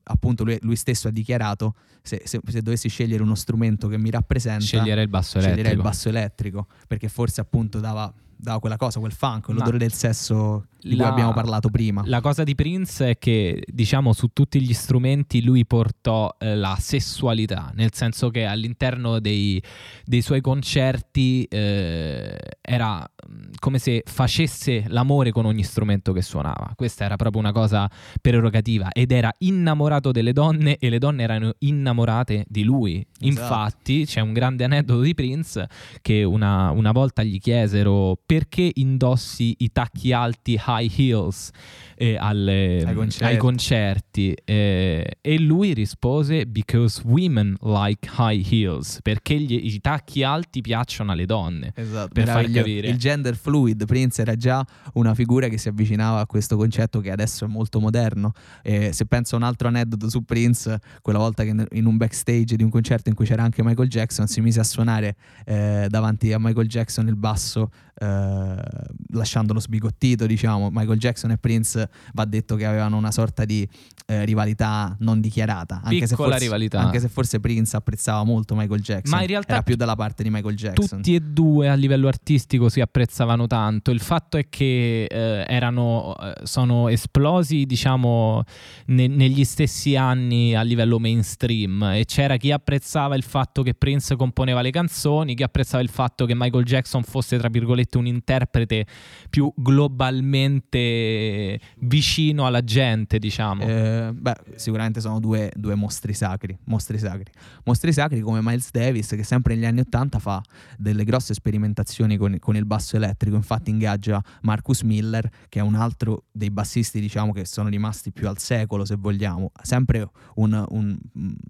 appunto 0.05 0.44
lui, 0.44 0.59
lui, 0.62 0.77
stesso 0.77 1.09
ha 1.09 1.11
dichiarato 1.11 1.75
se, 2.03 2.23
se, 2.25 2.40
se, 2.47 2.62
dovessi 2.62 2.88
scegliere 2.88 3.23
uno 3.23 3.35
strumento 3.35 3.88
che 3.88 3.99
mi 3.99 4.11
rappresenta 4.11 4.64
scegliere 4.64 5.03
il 5.03 5.09
basso 5.09 5.38
elettrico, 5.38 5.70
il 5.70 5.83
basso 5.83 6.09
elettrico 6.09 6.66
perché 6.87 7.09
forse 7.09 7.40
appunto 7.40 7.81
dava, 7.81 8.12
dava 8.45 8.61
quella 8.61 8.77
cosa, 8.77 9.01
quel 9.01 9.13
funk, 9.13 9.49
l'odore 9.49 9.79
del 9.79 9.93
sesso 9.93 10.67
di 10.85 10.97
la, 10.97 11.05
cui 11.05 11.13
abbiamo 11.13 11.33
parlato 11.33 11.71
prima. 11.71 12.03
La 12.05 12.21
cosa 12.21 12.45
di 12.45 12.55
Prince 12.55 13.11
è 13.11 13.19
che, 13.19 13.63
diciamo, 13.67 14.13
su 14.13 14.29
tutti 14.33 14.61
gli 14.61 14.75
strumenti 14.75 15.43
lui 15.43 15.65
portò 15.67 16.35
eh, 16.39 16.55
la 16.55 16.77
sessualità, 16.79 17.73
nel 17.75 17.93
senso 17.93 18.29
che 18.29 18.45
all'interno 18.45 19.19
dei, 19.19 19.61
dei 20.05 20.21
suoi 20.21 20.41
concerti 20.41 21.45
eh, 21.45 22.39
era 22.61 22.99
mm, 22.99 23.53
come 23.59 23.79
se 23.79 24.03
facesse 24.05 24.85
l'amore 24.89 25.33
con 25.33 25.47
ogni 25.47 25.65
strumento 25.65 26.13
che 26.13 26.23
suonava. 26.23 26.73
Questa 26.77 27.05
era 27.05 27.17
proprio 27.17 27.41
una 27.41 27.53
cosa 27.53 27.91
prerogativa 28.21 28.93
ed 28.93 29.11
era 29.11 29.33
innamorato 29.39 30.13
delle 30.13 30.33
donne 30.33 30.77
e 30.77 30.91
le 30.91 30.99
donne 30.99 31.23
erano 31.23 31.55
innamorate 31.61 32.45
di 32.47 32.63
lui. 32.63 32.97
Esatto. 32.97 33.27
Infatti 33.27 34.05
c'è 34.05 34.21
un 34.21 34.35
grande 34.35 34.65
aneddoto 34.65 35.01
di 35.01 35.15
Prince 35.15 35.67
che 36.03 36.23
una, 36.25 36.71
una 36.71 36.93
volta 36.93 37.23
gli 37.23 37.39
chiesero 37.39 38.19
perché 38.35 38.68
indossi 38.75 39.55
i 39.59 39.70
tacchi 39.70 40.12
alti 40.12 40.61
high 40.66 40.90
heels 40.99 41.51
eh, 41.94 42.16
alle, 42.16 42.83
ai 42.85 42.92
concerti, 42.92 43.25
ai 43.25 43.37
concerti. 43.37 44.37
eh, 44.44 45.18
e 45.20 45.38
lui 45.38 45.73
rispose 45.73 46.44
because 46.44 47.01
women 47.05 47.57
like 47.61 48.11
high 48.18 48.44
heels 48.44 48.99
perché 49.03 49.38
gli, 49.38 49.73
i 49.73 49.81
tacchi 49.81 50.25
alti 50.25 50.62
piacciono 50.62 51.12
alle 51.12 51.27
donne 51.27 51.73
esatto, 51.77 52.11
per 52.12 52.27
far 52.27 52.51
capire. 52.51 52.88
Il 52.88 52.99
gender 52.99 53.37
fluid 53.37 53.87
Prince 53.87 54.20
era 54.23 54.35
già 54.35 54.66
una 54.94 55.14
figura 55.14 55.47
che 55.47 55.57
si 55.57 55.68
avvicinava 55.68 56.18
a 56.18 56.27
questo 56.27 56.57
concetto 56.57 56.99
che 56.99 57.12
adesso 57.12 57.44
è 57.44 57.49
molto 57.49 57.79
moderno. 57.79 58.33
E 58.62 58.92
se 58.92 59.07
penso 59.07 59.37
a 59.37 59.38
un 59.38 59.44
altro 59.44 59.68
aneddoto 59.68 60.09
su 60.11 60.25
Prince 60.25 60.81
quella 61.03 61.20
volta 61.20 61.44
che 61.44 61.55
in 61.70 61.87
un 61.87 61.97
backstage 61.97 62.57
di 62.57 62.64
un 62.64 62.70
concerto 62.70 63.09
in 63.11 63.14
cui 63.14 63.27
c'era 63.27 63.44
anche 63.44 63.62
Michael 63.62 63.88
Jackson 63.88 64.27
si 64.27 64.40
mise 64.40 64.59
a 64.59 64.64
suonare 64.64 65.14
eh, 65.44 65.87
davanti 65.88 66.33
a 66.33 66.40
Michael 66.40 66.66
Jackson 66.66 67.07
il 67.07 67.16
basso 67.16 67.70
eh, 68.01 68.07
eh, 68.25 68.63
lasciandolo 69.11 69.61
sbigottito, 69.61 70.27
diciamo. 70.27 70.71
Michael 70.71 70.99
Jackson 70.99 71.31
e 71.33 71.39
Prince 71.39 71.89
va 72.13 72.25
detto 72.25 72.57
che 72.57 72.65
avevano 72.65 72.97
una 72.97 73.11
sorta 73.11 73.45
di 73.45 73.69
eh, 74.07 74.25
rivalità 74.25 74.95
non 75.01 75.21
dichiarata. 75.21 75.81
Anche 75.83 76.07
se 76.07 76.15
forse, 76.15 76.39
rivalità. 76.39 76.81
Anche 76.81 77.01
se 77.01 77.09
forse 77.09 77.41
Prince 77.41 77.77
apprezzava 77.77 78.23
molto 78.25 78.55
Michael 78.55 78.81
Jackson. 78.81 79.17
Ma 79.17 79.23
in 79.23 79.29
realtà 79.29 79.55
era 79.55 79.63
più 79.63 79.77
dalla 79.77 79.97
parte 79.97 80.23
di 80.23 80.31
Michael 80.31 80.57
Jackson. 80.57 80.99
Tutti 80.99 81.15
e 81.15 81.21
due 81.21 81.69
a 81.69 81.75
livello 81.75 82.09
artistico 82.09 82.69
si 82.69 82.81
apprezzavano 82.81 83.47
tanto. 83.47 83.91
Il 83.91 84.01
fatto 84.01 84.37
è 84.37 84.49
che 84.49 85.05
eh, 85.05 85.45
erano, 85.49 86.17
eh, 86.19 86.35
sono 86.43 86.89
esplosi, 86.89 87.65
diciamo, 87.65 88.43
ne- 88.87 89.07
negli 89.07 89.45
stessi 89.45 89.97
anni 89.97 90.55
a 90.55 90.63
livello 90.63 90.99
mainstream. 90.99 91.83
E 91.95 92.05
c'era 92.05 92.37
chi 92.37 92.51
apprezzava 92.51 93.15
il 93.15 93.23
fatto 93.23 93.63
che 93.63 93.75
Prince 93.75 94.17
componeva 94.17 94.61
le 94.61 94.71
canzoni, 94.71 95.35
chi 95.35 95.43
apprezzava 95.43 95.83
il 95.83 95.89
fatto 95.89 96.27
che 96.27 96.35
Michael 96.35 96.65
Jackson 96.65 97.03
fosse, 97.03 97.39
tra 97.39 97.49
virgolette, 97.49 97.99
un 97.99 98.04
interprete 98.07 98.87
più 99.31 99.53
globalmente 99.55 101.61
vicino 101.81 102.47
alla 102.47 102.62
gente, 102.62 103.19
diciamo. 103.19 103.62
Eh, 103.62 104.12
beh, 104.14 104.37
sicuramente 104.57 105.01
sono 105.01 105.21
due, 105.21 105.51
due 105.55 105.75
mostri 105.75 106.14
sacri, 106.14 106.57
mostri 106.64 106.99
sacri. 106.99 107.31
Mostri 107.64 107.93
sacri 107.93 108.21
come 108.21 108.40
Miles 108.43 108.71
Davis 108.71 109.09
che 109.09 109.23
sempre 109.23 109.55
negli 109.55 109.64
anni 109.64 109.81
Ottanta 109.81 110.19
fa 110.19 110.43
delle 110.79 111.05
grosse 111.05 111.35
sperimentazioni 111.35 112.17
con, 112.17 112.38
con, 112.38 112.57
il 112.57 112.64
basso 112.64 112.97
elettrico, 112.97 113.37
infatti 113.37 113.71
ingaggia 113.71 114.23
Marcus 114.43 114.83
Miller 114.83 115.29
che 115.49 115.61
è 115.61 115.62
un 115.62 115.75
altro 115.75 116.25
dei 116.33 116.51
bassisti 116.51 117.01
diciamo 117.01 117.33
che 117.33 117.45
sono 117.45 117.69
rimasti 117.69 118.12
più 118.12 118.29
al 118.29 118.38
secolo 118.38 118.85
se 118.85 118.97
vogliamo, 118.97 119.53
sempre 119.62 120.09
un, 120.37 120.64
un, 120.69 120.97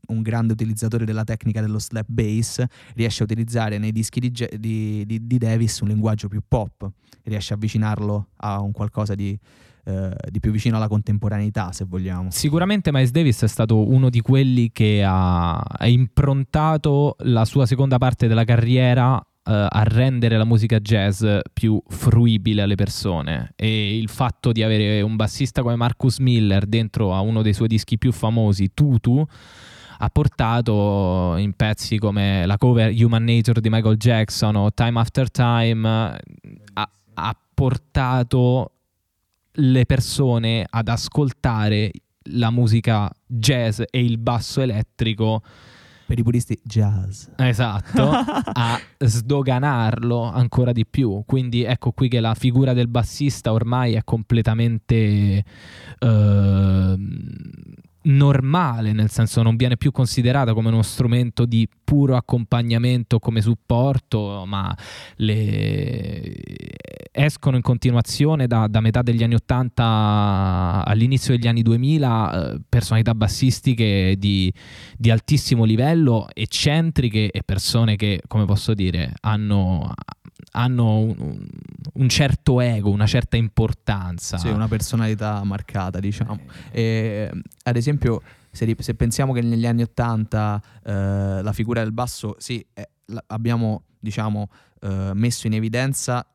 un 0.06 0.22
grande 0.22 0.52
utilizzatore 0.52 1.04
della 1.04 1.24
tecnica 1.24 1.60
dello 1.60 1.78
slap 1.78 2.06
bass, 2.08 2.62
riesce 2.94 3.22
a 3.22 3.24
utilizzare 3.24 3.78
nei 3.78 3.92
dischi 3.92 4.20
di, 4.20 4.30
di, 4.30 5.06
di, 5.06 5.26
di 5.26 5.38
Davis 5.38 5.80
un 5.80 5.88
linguaggio 5.88 6.28
più 6.28 6.42
pop, 6.46 6.90
riesce 7.24 7.52
a 7.52 7.56
avvicinarlo 7.56 8.28
a 8.36 8.60
un 8.60 8.72
qualcosa 8.72 9.14
di 9.14 9.38
eh, 9.86 10.16
di 10.30 10.40
più 10.40 10.50
vicino 10.50 10.76
alla 10.76 10.88
contemporaneità, 10.88 11.70
se 11.72 11.84
vogliamo. 11.84 12.30
Sicuramente 12.30 12.90
Miles 12.90 13.10
Davis 13.10 13.42
è 13.42 13.48
stato 13.48 13.86
uno 13.86 14.08
di 14.08 14.22
quelli 14.22 14.72
che 14.72 15.04
ha, 15.04 15.58
ha 15.58 15.86
improntato 15.86 17.16
la 17.18 17.44
sua 17.44 17.66
seconda 17.66 17.98
parte 17.98 18.26
della 18.26 18.44
carriera 18.44 19.22
Uh, 19.46 19.68
a 19.68 19.82
rendere 19.82 20.38
la 20.38 20.46
musica 20.46 20.78
jazz 20.78 21.22
più 21.52 21.78
fruibile 21.86 22.62
alle 22.62 22.76
persone 22.76 23.52
e 23.56 23.98
il 23.98 24.08
fatto 24.08 24.52
di 24.52 24.62
avere 24.62 25.02
un 25.02 25.16
bassista 25.16 25.60
come 25.60 25.76
Marcus 25.76 26.16
Miller 26.16 26.64
dentro 26.64 27.14
a 27.14 27.20
uno 27.20 27.42
dei 27.42 27.52
suoi 27.52 27.68
dischi 27.68 27.98
più 27.98 28.10
famosi, 28.10 28.70
Tutu, 28.72 29.22
ha 29.98 30.08
portato 30.08 31.36
in 31.36 31.52
pezzi 31.54 31.98
come 31.98 32.46
la 32.46 32.58
cover 32.58 32.92
Human 32.96 33.24
Nature 33.24 33.60
di 33.60 33.70
Michael 33.70 33.96
Jackson 33.96 34.56
o 34.56 34.72
Time 34.72 35.00
After 35.00 35.30
Time, 35.30 35.88
ha, 35.88 36.90
ha 37.14 37.36
portato 37.54 38.70
le 39.58 39.86
persone 39.86 40.66
ad 40.68 40.88
ascoltare 40.88 41.90
la 42.28 42.50
musica 42.50 43.10
jazz 43.26 43.80
e 43.90 44.04
il 44.04 44.18
basso 44.18 44.60
elettrico 44.60 45.42
per 46.06 46.18
i 46.18 46.22
puristi 46.22 46.58
jazz. 46.62 47.26
Esatto, 47.36 48.10
a 48.10 48.78
sdoganarlo 48.98 50.22
ancora 50.22 50.72
di 50.72 50.86
più. 50.86 51.22
Quindi 51.26 51.62
ecco 51.62 51.92
qui 51.92 52.08
che 52.08 52.20
la 52.20 52.34
figura 52.34 52.72
del 52.72 52.88
bassista 52.88 53.52
ormai 53.52 53.94
è 53.94 54.04
completamente 54.04 55.44
uh, 56.00 56.94
normale, 58.04 58.92
nel 58.92 59.10
senso 59.10 59.42
non 59.42 59.56
viene 59.56 59.76
più 59.76 59.90
considerata 59.90 60.52
come 60.52 60.68
uno 60.68 60.82
strumento 60.82 61.44
di 61.44 61.68
puro 61.84 62.16
accompagnamento 62.16 63.18
come 63.18 63.40
supporto, 63.40 64.44
ma 64.46 64.76
le... 65.16 66.32
escono 67.12 67.56
in 67.56 67.62
continuazione 67.62 68.46
da, 68.46 68.66
da, 68.66 68.80
metà 68.80 69.02
degli 69.02 69.22
anni 69.22 69.34
80 69.34 70.82
all'inizio 70.84 71.34
degli 71.34 71.46
anni 71.46 71.62
2000 71.62 72.52
eh, 72.54 72.60
personalità 72.68 73.14
bassistiche 73.14 74.16
di, 74.18 74.52
di, 74.96 75.10
altissimo 75.10 75.64
livello, 75.64 76.26
eccentriche 76.32 77.30
e 77.30 77.42
persone 77.44 77.96
che, 77.96 78.22
come 78.26 78.44
posso 78.44 78.74
dire, 78.74 79.14
hanno 79.20 79.92
hanno 80.52 80.98
un, 80.98 81.46
un, 81.92 82.08
certo 82.08 82.60
ego, 82.60 82.90
una 82.90 83.06
certa 83.06 83.36
importanza. 83.36 84.38
Sì, 84.38 84.48
una 84.48 84.68
personalità 84.68 85.42
marcata, 85.44 86.00
diciamo. 86.00 86.40
E, 86.70 87.30
ad 87.62 87.76
esempio, 87.76 88.22
se, 88.50 88.76
se, 88.78 88.94
pensiamo 88.94 89.32
che 89.32 89.42
negli 89.42 89.66
anni 89.66 89.82
Ottanta 89.82 90.62
eh, 90.82 91.40
la 91.42 91.52
figura 91.52 91.82
del 91.82 91.92
basso, 91.92 92.36
sì, 92.38 92.64
eh, 92.74 92.88
abbiamo 93.28 93.84
diciamo, 93.98 94.48
eh, 94.80 95.12
messo 95.14 95.46
in 95.46 95.54
evidenza 95.54 96.26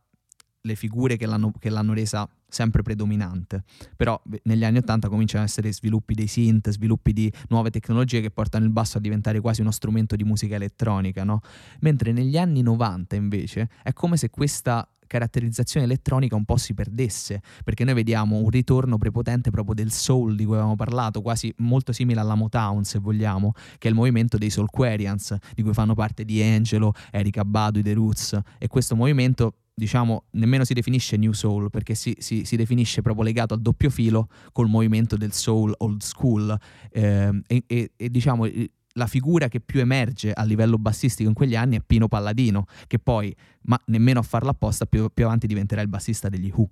le 0.62 0.76
figure 0.76 1.18
che 1.18 1.26
l'hanno, 1.26 1.54
che 1.58 1.70
l'hanno 1.70 1.94
resa 1.94 2.28
sempre 2.50 2.82
predominante. 2.82 3.64
Però 3.96 4.22
negli 4.44 4.66
anni 4.66 4.80
80 4.80 5.08
cominciano 5.08 5.44
ad 5.44 5.50
essere 5.50 5.72
sviluppi 5.72 6.14
dei 6.14 6.28
synth, 6.28 6.70
sviluppi 6.72 7.14
di 7.14 7.32
nuove 7.50 7.70
tecnologie 7.70 8.22
che 8.22 8.32
portano 8.32 8.66
il 8.66 8.72
basso 8.72 8.98
a 8.98 9.02
diventare 9.02 9.40
quasi 9.40 9.62
uno 9.62 9.72
strumento 9.72 10.16
di 10.16 10.24
musica 10.24 10.56
elettronica, 10.56 11.24
no? 11.24 11.42
Mentre 11.80 12.12
negli 12.12 12.38
anni 12.38 12.62
90 12.62 13.16
invece 13.16 13.70
è 13.84 13.94
come 13.94 14.18
se 14.18 14.30
questa 14.30 14.88
caratterizzazione 15.10 15.86
elettronica 15.88 16.36
un 16.36 16.46
po' 16.46 16.56
si 16.56 16.74
perdesse, 16.74 17.42
perché 17.66 17.84
noi 17.84 17.96
vediamo 17.96 18.38
un 18.38 18.50
ritorno 18.50 18.98
prepotente 18.98 19.50
proprio 19.50 19.74
del 19.74 19.92
soul 19.92 20.36
di 20.36 20.46
cui 20.46 20.54
avevamo 20.54 20.76
parlato, 20.76 21.22
quasi 21.22 21.52
molto 21.58 21.92
simile 21.92 22.22
alla 22.22 22.36
Motown 22.36 22.84
se 22.86 23.00
vogliamo, 23.00 23.54
che 23.80 23.88
è 23.88 23.90
il 23.90 23.98
movimento 23.98 24.38
dei 24.38 24.52
Soulquarians, 24.52 25.36
di 25.56 25.64
cui 25.64 25.74
fanno 25.74 25.96
parte 25.96 26.24
di 26.24 26.42
Angelo, 26.42 26.94
Erika 27.12 27.44
Badu, 27.44 27.82
The 27.82 27.94
Roots, 27.94 28.40
e 28.60 28.68
questo 28.68 28.96
movimento 28.96 29.56
diciamo, 29.80 30.26
nemmeno 30.32 30.64
si 30.64 30.76
definisce 30.76 31.18
New 31.18 31.32
Soul 31.32 31.72
perché 31.72 31.96
si, 31.96 32.16
si, 32.20 32.46
si, 32.46 32.56
definisce 32.56 33.02
proprio 33.02 33.24
legato 33.24 33.56
al 33.56 33.62
doppio 33.62 33.90
filo 33.90 34.28
col 34.52 34.68
movimento 34.68 35.18
del 35.18 35.34
soul 35.34 35.74
old 35.80 36.02
school 36.02 36.56
eh, 36.92 37.42
e, 37.48 37.64
e, 37.66 37.92
e, 37.96 38.10
diciamo 38.10 38.46
la 38.94 39.08
figura 39.08 39.48
che 39.48 39.60
più 39.62 39.80
emerge 39.80 40.34
a 40.34 40.44
livello 40.44 40.78
bassistico 40.78 41.30
in 41.30 41.36
quegli 41.36 41.56
anni 41.56 41.78
è 41.78 41.82
Pino 41.86 42.08
Palladino 42.08 42.66
che 42.86 43.00
poi, 43.00 43.36
ma 43.64 43.80
nemmeno 43.86 44.20
a 44.20 44.24
farlo 44.24 44.50
apposta, 44.50 44.86
più, 44.86 45.10
più 45.14 45.26
avanti 45.26 45.48
diventerà 45.48 45.82
il 45.82 45.88
bassista 45.88 46.30
degli 46.30 46.52
Who. 46.54 46.68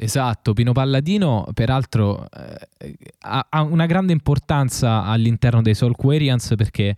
Esatto, 0.00 0.52
Pino 0.52 0.72
Palladino 0.72 1.48
peraltro 1.54 2.28
eh, 2.30 2.96
ha, 3.20 3.62
una 3.62 3.86
grande 3.86 4.12
importanza 4.12 5.02
all'interno 5.02 5.60
dei 5.60 5.74
Soulquarians 5.74 6.54
perché 6.56 6.94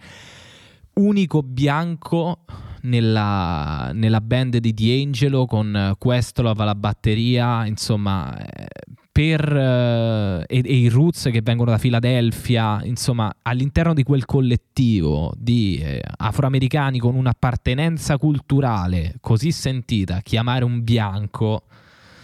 unico 0.94 1.42
bianco 1.42 2.44
nella, 2.82 3.90
nella 3.92 4.20
band 4.20 4.56
di 4.58 4.72
D'Angelo 4.72 5.46
con 5.46 5.94
Questlove 5.98 6.62
alla 6.62 6.74
batteria, 6.74 7.66
insomma, 7.66 8.36
eh, 8.38 8.66
per, 9.12 9.52
uh, 9.52 10.44
e, 10.46 10.62
e, 10.64 10.76
i 10.76 10.88
Roots 10.88 11.28
che 11.30 11.42
vengono 11.42 11.70
da 11.70 11.78
Filadelfia, 11.78 12.80
insomma, 12.84 13.32
all'interno 13.42 13.92
di 13.92 14.02
quel 14.02 14.24
collettivo 14.24 15.32
di 15.36 15.78
eh, 15.82 16.00
afroamericani 16.18 16.98
con 16.98 17.16
un'appartenenza 17.16 18.18
culturale 18.18 19.16
così 19.20 19.50
sentita, 19.52 20.20
chiamare 20.22 20.64
un 20.64 20.82
bianco... 20.82 21.64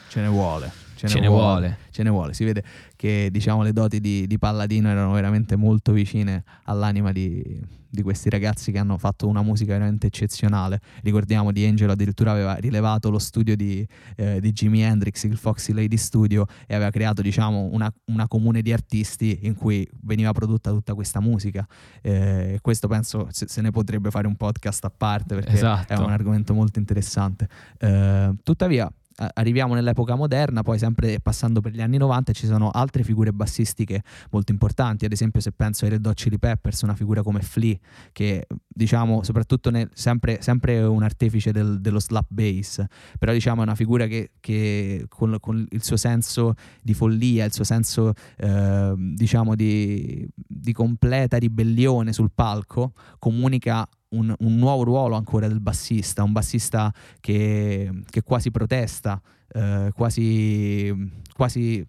Ce 0.08 0.20
ne 0.20 0.28
vuole. 0.28 0.84
Ce, 0.94 1.08
ce 1.08 1.20
ne, 1.20 1.28
vuole. 1.28 1.42
vuole. 1.44 1.78
Ce 1.90 2.02
ne 2.02 2.10
vuole. 2.10 2.32
Si 2.32 2.44
vede 2.44 2.64
che 2.96 3.28
diciamo, 3.30 3.62
le 3.62 3.72
doti 3.72 4.00
di, 4.00 4.26
di 4.26 4.38
Palladino 4.38 4.88
erano 4.88 5.12
veramente 5.12 5.54
molto 5.56 5.92
vicine 5.92 6.42
all'anima 6.64 7.12
di, 7.12 7.61
di 7.96 8.02
questi 8.02 8.28
ragazzi 8.28 8.72
che 8.72 8.78
hanno 8.78 8.98
fatto 8.98 9.26
una 9.26 9.42
musica 9.42 9.72
veramente 9.72 10.06
eccezionale. 10.06 10.80
Ricordiamo 11.02 11.52
di 11.52 11.64
Angelo 11.64 11.92
addirittura 11.92 12.32
aveva 12.32 12.54
rilevato 12.54 13.11
lo 13.11 13.18
studio 13.18 13.56
di, 13.56 13.87
eh, 14.16 14.40
di 14.40 14.52
Jimi 14.52 14.82
Hendrix, 14.82 15.24
il 15.24 15.37
Foxy 15.37 15.72
Lady 15.72 15.96
Studio, 15.96 16.46
e 16.66 16.74
aveva 16.74 16.90
creato 16.90 17.22
diciamo, 17.22 17.70
una, 17.72 17.92
una, 18.06 18.28
comune 18.28 18.62
di 18.62 18.72
artisti 18.72 19.40
in 19.42 19.54
cui 19.54 19.88
veniva 20.02 20.32
prodotta 20.32 20.70
tutta 20.70 20.94
questa 20.94 21.20
musica. 21.20 21.66
Eh, 22.02 22.59
questo 22.61 22.88
penso 22.88 23.28
se, 23.30 23.46
se, 23.48 23.61
ne 23.61 23.70
potrebbe 23.70 24.11
fare 24.11 24.26
un 24.26 24.37
podcast 24.37 24.85
a 24.85 24.90
parte 24.90 25.35
perché 25.35 25.52
esatto. 25.52 25.92
è 25.92 25.96
un 25.96 26.11
argomento 26.11 26.54
molto 26.54 26.78
interessante. 26.78 27.48
Eh, 27.78 28.35
tuttavia, 28.42 28.90
arriviamo 29.16 29.74
nell'epoca 29.74 30.14
moderna, 30.14 30.62
poi 30.62 30.79
sempre 30.79 31.20
passando 31.20 31.61
per 31.61 31.72
gli 31.72 31.81
anni 31.81 31.96
90 31.96 32.33
ci 32.33 32.46
sono 32.46 32.70
altre 32.70 33.02
figure 33.02 33.33
bassistiche 33.33 34.02
molto 34.31 34.52
importanti, 34.52 35.05
ad 35.05 35.12
esempio 35.12 35.40
se 35.40 35.52
penso 35.52 35.85
ai 35.85 35.92
Red 35.92 36.07
Hot 36.07 36.14
Chili 36.14 36.38
Peppers, 36.38 36.83
una 36.83 36.94
figura 36.94 37.22
come 37.22 37.40
Flea, 37.40 37.76
che 38.12 38.46
diciamo 38.68 39.22
soprattutto 39.22 39.70
nel, 39.70 39.88
sempre, 39.94 40.38
sempre, 40.42 40.83
un 40.83 41.02
artefice 41.02 41.52
del, 41.52 41.81
dello 41.81 42.00
slap 42.00 42.26
bass, 42.29 42.85
però 43.18 43.33
diciamo 43.33 43.61
è 43.61 43.64
una 43.64 43.74
figura 43.74 44.07
che, 44.07 44.33
che 44.40 45.07
con, 45.09 45.37
con, 45.40 45.66
il 45.70 45.83
suo 45.83 45.96
senso 45.96 46.55
di 46.83 46.92
follia, 46.92 47.44
il 47.44 47.52
suo 47.52 47.64
senso 47.64 48.12
eh, 48.37 48.94
diciamo 48.96 49.55
di, 49.55 50.29
di 50.35 50.72
completa 50.72 51.38
ribellione 51.38 52.12
sul 52.12 52.31
palco, 52.35 52.92
comunica 53.18 53.87
un, 54.16 54.35
un, 54.38 54.57
nuovo 54.57 54.85
ruolo 54.85 55.16
ancora 55.16 55.48
del 55.48 55.61
bassista, 55.61 56.22
un 56.22 56.33
bassista 56.33 56.92
che, 57.20 57.90
che 58.09 58.22
quasi 58.22 58.50
protesta, 58.50 59.20
eh, 59.52 59.90
quasi, 59.94 60.92
quasi 61.35 61.87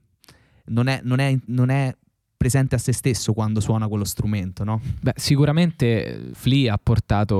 non, 0.65 0.87
è, 0.87 1.01
non, 1.03 1.19
è, 1.19 1.37
non 1.47 1.69
è 1.69 1.95
presente 2.37 2.75
a 2.75 2.77
se 2.77 2.93
stesso 2.93 3.33
quando 3.33 3.59
suona 3.59 3.87
quello 3.87 4.05
strumento, 4.05 4.63
no? 4.63 4.79
Beh, 5.01 5.13
sicuramente 5.15 6.29
Flea 6.33 6.73
ha 6.73 6.79
portato 6.81 7.35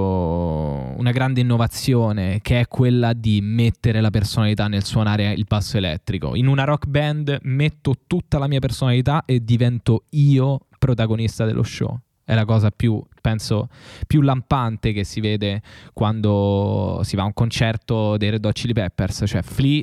una 0.97 1.11
grande 1.11 1.41
innovazione 1.41 2.39
che 2.41 2.59
è 2.59 2.67
quella 2.67 3.13
di 3.13 3.39
mettere 3.41 4.01
la 4.01 4.09
personalità 4.09 4.67
nel 4.67 4.83
suonare 4.83 5.31
il 5.33 5.45
basso 5.47 5.77
elettrico. 5.77 6.35
In 6.35 6.47
una 6.47 6.63
rock 6.63 6.87
band 6.87 7.39
metto 7.43 7.95
tutta 8.07 8.39
la 8.39 8.47
mia 8.47 8.59
personalità 8.59 9.23
e 9.25 9.43
divento 9.43 10.05
io 10.09 10.61
protagonista 10.79 11.45
dello 11.45 11.63
show. 11.63 11.99
È 12.27 12.35
la 12.35 12.43
cosa 12.43 12.71
più, 12.71 13.01
penso, 13.21 13.69
più 14.05 14.19
lampante 14.19 14.91
che 14.91 15.05
si 15.05 15.21
vede 15.21 15.61
quando 15.93 16.99
si 17.05 17.15
va 17.15 17.21
a 17.21 17.25
un 17.25 17.33
concerto 17.33 18.17
dei 18.17 18.31
Red 18.31 18.43
Hot 18.43 18.53
Chili 18.53 18.73
Peppers, 18.73 19.23
cioè 19.25 19.41
Flea 19.41 19.81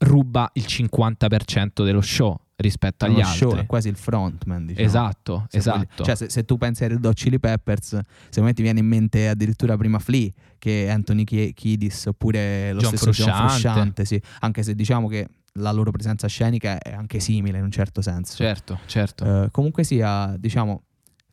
ruba 0.00 0.50
il 0.52 0.64
50% 0.68 1.82
dello 1.82 2.02
show 2.02 2.38
rispetto 2.56 3.06
agli 3.06 3.22
altri. 3.22 3.38
show 3.38 3.56
è 3.56 3.64
quasi 3.64 3.88
il 3.88 3.96
frontman, 3.96 4.66
diciamo. 4.66 4.86
Esatto, 4.86 5.46
se 5.48 5.56
esatto. 5.56 5.78
Voglio, 5.78 6.04
cioè, 6.04 6.14
se, 6.14 6.28
se, 6.28 6.44
tu 6.44 6.58
pensi 6.58 6.82
ai 6.82 6.90
Red 6.90 7.04
Hot 7.06 7.14
Chili 7.14 7.40
Peppers, 7.40 7.88
secondo 7.88 8.48
me 8.48 8.52
ti 8.52 8.60
viene 8.60 8.80
in 8.80 8.86
mente 8.86 9.28
addirittura 9.28 9.74
prima 9.78 9.98
Flea 9.98 10.28
che 10.58 10.90
Anthony 10.90 11.24
Kiedis 11.24 12.04
oppure 12.04 12.74
lo 12.74 12.80
John 12.80 12.88
stesso 12.88 13.04
Frusciante. 13.04 13.32
John 13.32 13.48
Frusciante, 13.48 14.04
sì. 14.04 14.22
Anche 14.40 14.62
se 14.62 14.74
diciamo 14.74 15.08
che 15.08 15.26
la 15.54 15.72
loro 15.72 15.90
presenza 15.90 16.28
scenica 16.28 16.78
è 16.78 16.92
anche 16.92 17.18
simile 17.18 17.56
in 17.58 17.64
un 17.64 17.70
certo 17.70 18.02
senso. 18.02 18.36
Certo, 18.36 18.78
certo. 18.86 19.24
Uh, 19.24 19.50
comunque 19.50 19.84
sia, 19.84 20.36
diciamo, 20.38 20.82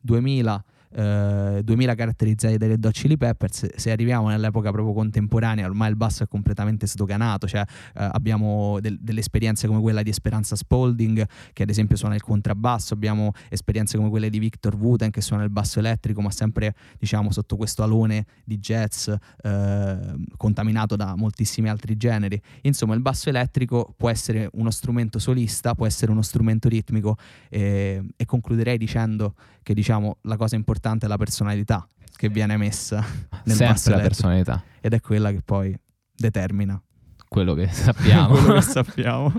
2000 0.04 0.62
Uh, 0.92 1.62
2000 1.62 1.94
caratterizzati 1.94 2.56
dai 2.56 2.68
Red 2.70 2.84
Hot 2.84 2.92
Chili 2.92 3.16
Peppers 3.16 3.76
se 3.76 3.92
arriviamo 3.92 4.28
nell'epoca 4.28 4.72
proprio 4.72 4.92
contemporanea 4.92 5.64
ormai 5.64 5.88
il 5.88 5.94
basso 5.94 6.24
è 6.24 6.26
completamente 6.26 6.88
sdoganato 6.88 7.46
cioè 7.46 7.60
uh, 7.60 7.64
abbiamo 8.10 8.80
del, 8.80 8.98
delle 9.00 9.20
esperienze 9.20 9.68
come 9.68 9.80
quella 9.80 10.02
di 10.02 10.10
Esperanza 10.10 10.56
Spalding 10.56 11.24
che 11.52 11.62
ad 11.62 11.70
esempio 11.70 11.96
suona 11.96 12.16
il 12.16 12.22
contrabbasso 12.22 12.94
abbiamo 12.94 13.30
esperienze 13.50 13.96
come 13.98 14.08
quelle 14.08 14.30
di 14.30 14.40
Victor 14.40 14.74
Wooten 14.74 15.10
che 15.10 15.20
suona 15.20 15.44
il 15.44 15.50
basso 15.50 15.78
elettrico 15.78 16.20
ma 16.20 16.32
sempre 16.32 16.74
diciamo 16.98 17.30
sotto 17.30 17.56
questo 17.56 17.84
alone 17.84 18.26
di 18.42 18.58
jazz 18.58 19.06
uh, 19.08 20.24
contaminato 20.36 20.96
da 20.96 21.14
moltissimi 21.14 21.68
altri 21.68 21.96
generi. 21.96 22.40
Insomma 22.62 22.94
il 22.94 23.00
basso 23.00 23.28
elettrico 23.28 23.94
può 23.96 24.08
essere 24.08 24.48
uno 24.54 24.70
strumento 24.70 25.18
solista 25.20 25.74
può 25.74 25.86
essere 25.86 26.10
uno 26.10 26.22
strumento 26.22 26.68
ritmico 26.68 27.16
e, 27.48 28.02
e 28.16 28.24
concluderei 28.24 28.76
dicendo 28.76 29.34
che 29.62 29.74
diciamo 29.74 30.16
la 30.22 30.36
cosa 30.36 30.56
importante 30.56 30.78
è 31.04 31.06
la 31.06 31.16
personalità 31.16 31.86
che 32.16 32.28
viene 32.28 32.56
messa 32.56 33.04
nel 33.44 33.56
Sempre 33.56 33.94
la 33.94 34.00
personalità. 34.00 34.62
ed 34.80 34.92
è 34.94 35.00
quella 35.00 35.30
che 35.30 35.42
poi 35.44 35.76
determina 36.14 36.80
quello 37.28 37.54
che 37.54 37.68
sappiamo. 37.72 38.34
quello 38.34 38.54
che 38.54 38.60
sappiamo. 38.62 39.32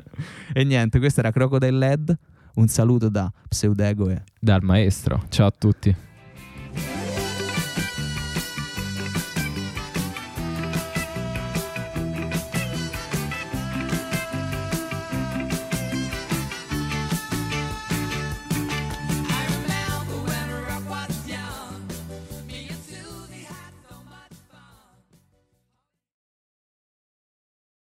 e 0.54 0.64
niente, 0.64 1.00
questo 1.00 1.20
era 1.20 1.32
Crocodile 1.32 1.78
Led. 1.78 2.18
Un 2.54 2.68
saluto 2.68 3.08
da 3.10 3.32
Pseudego 3.48 4.10
e 4.10 4.24
Dal 4.40 4.62
maestro. 4.62 5.24
Ciao 5.30 5.48
a 5.48 5.52
tutti. 5.58 5.96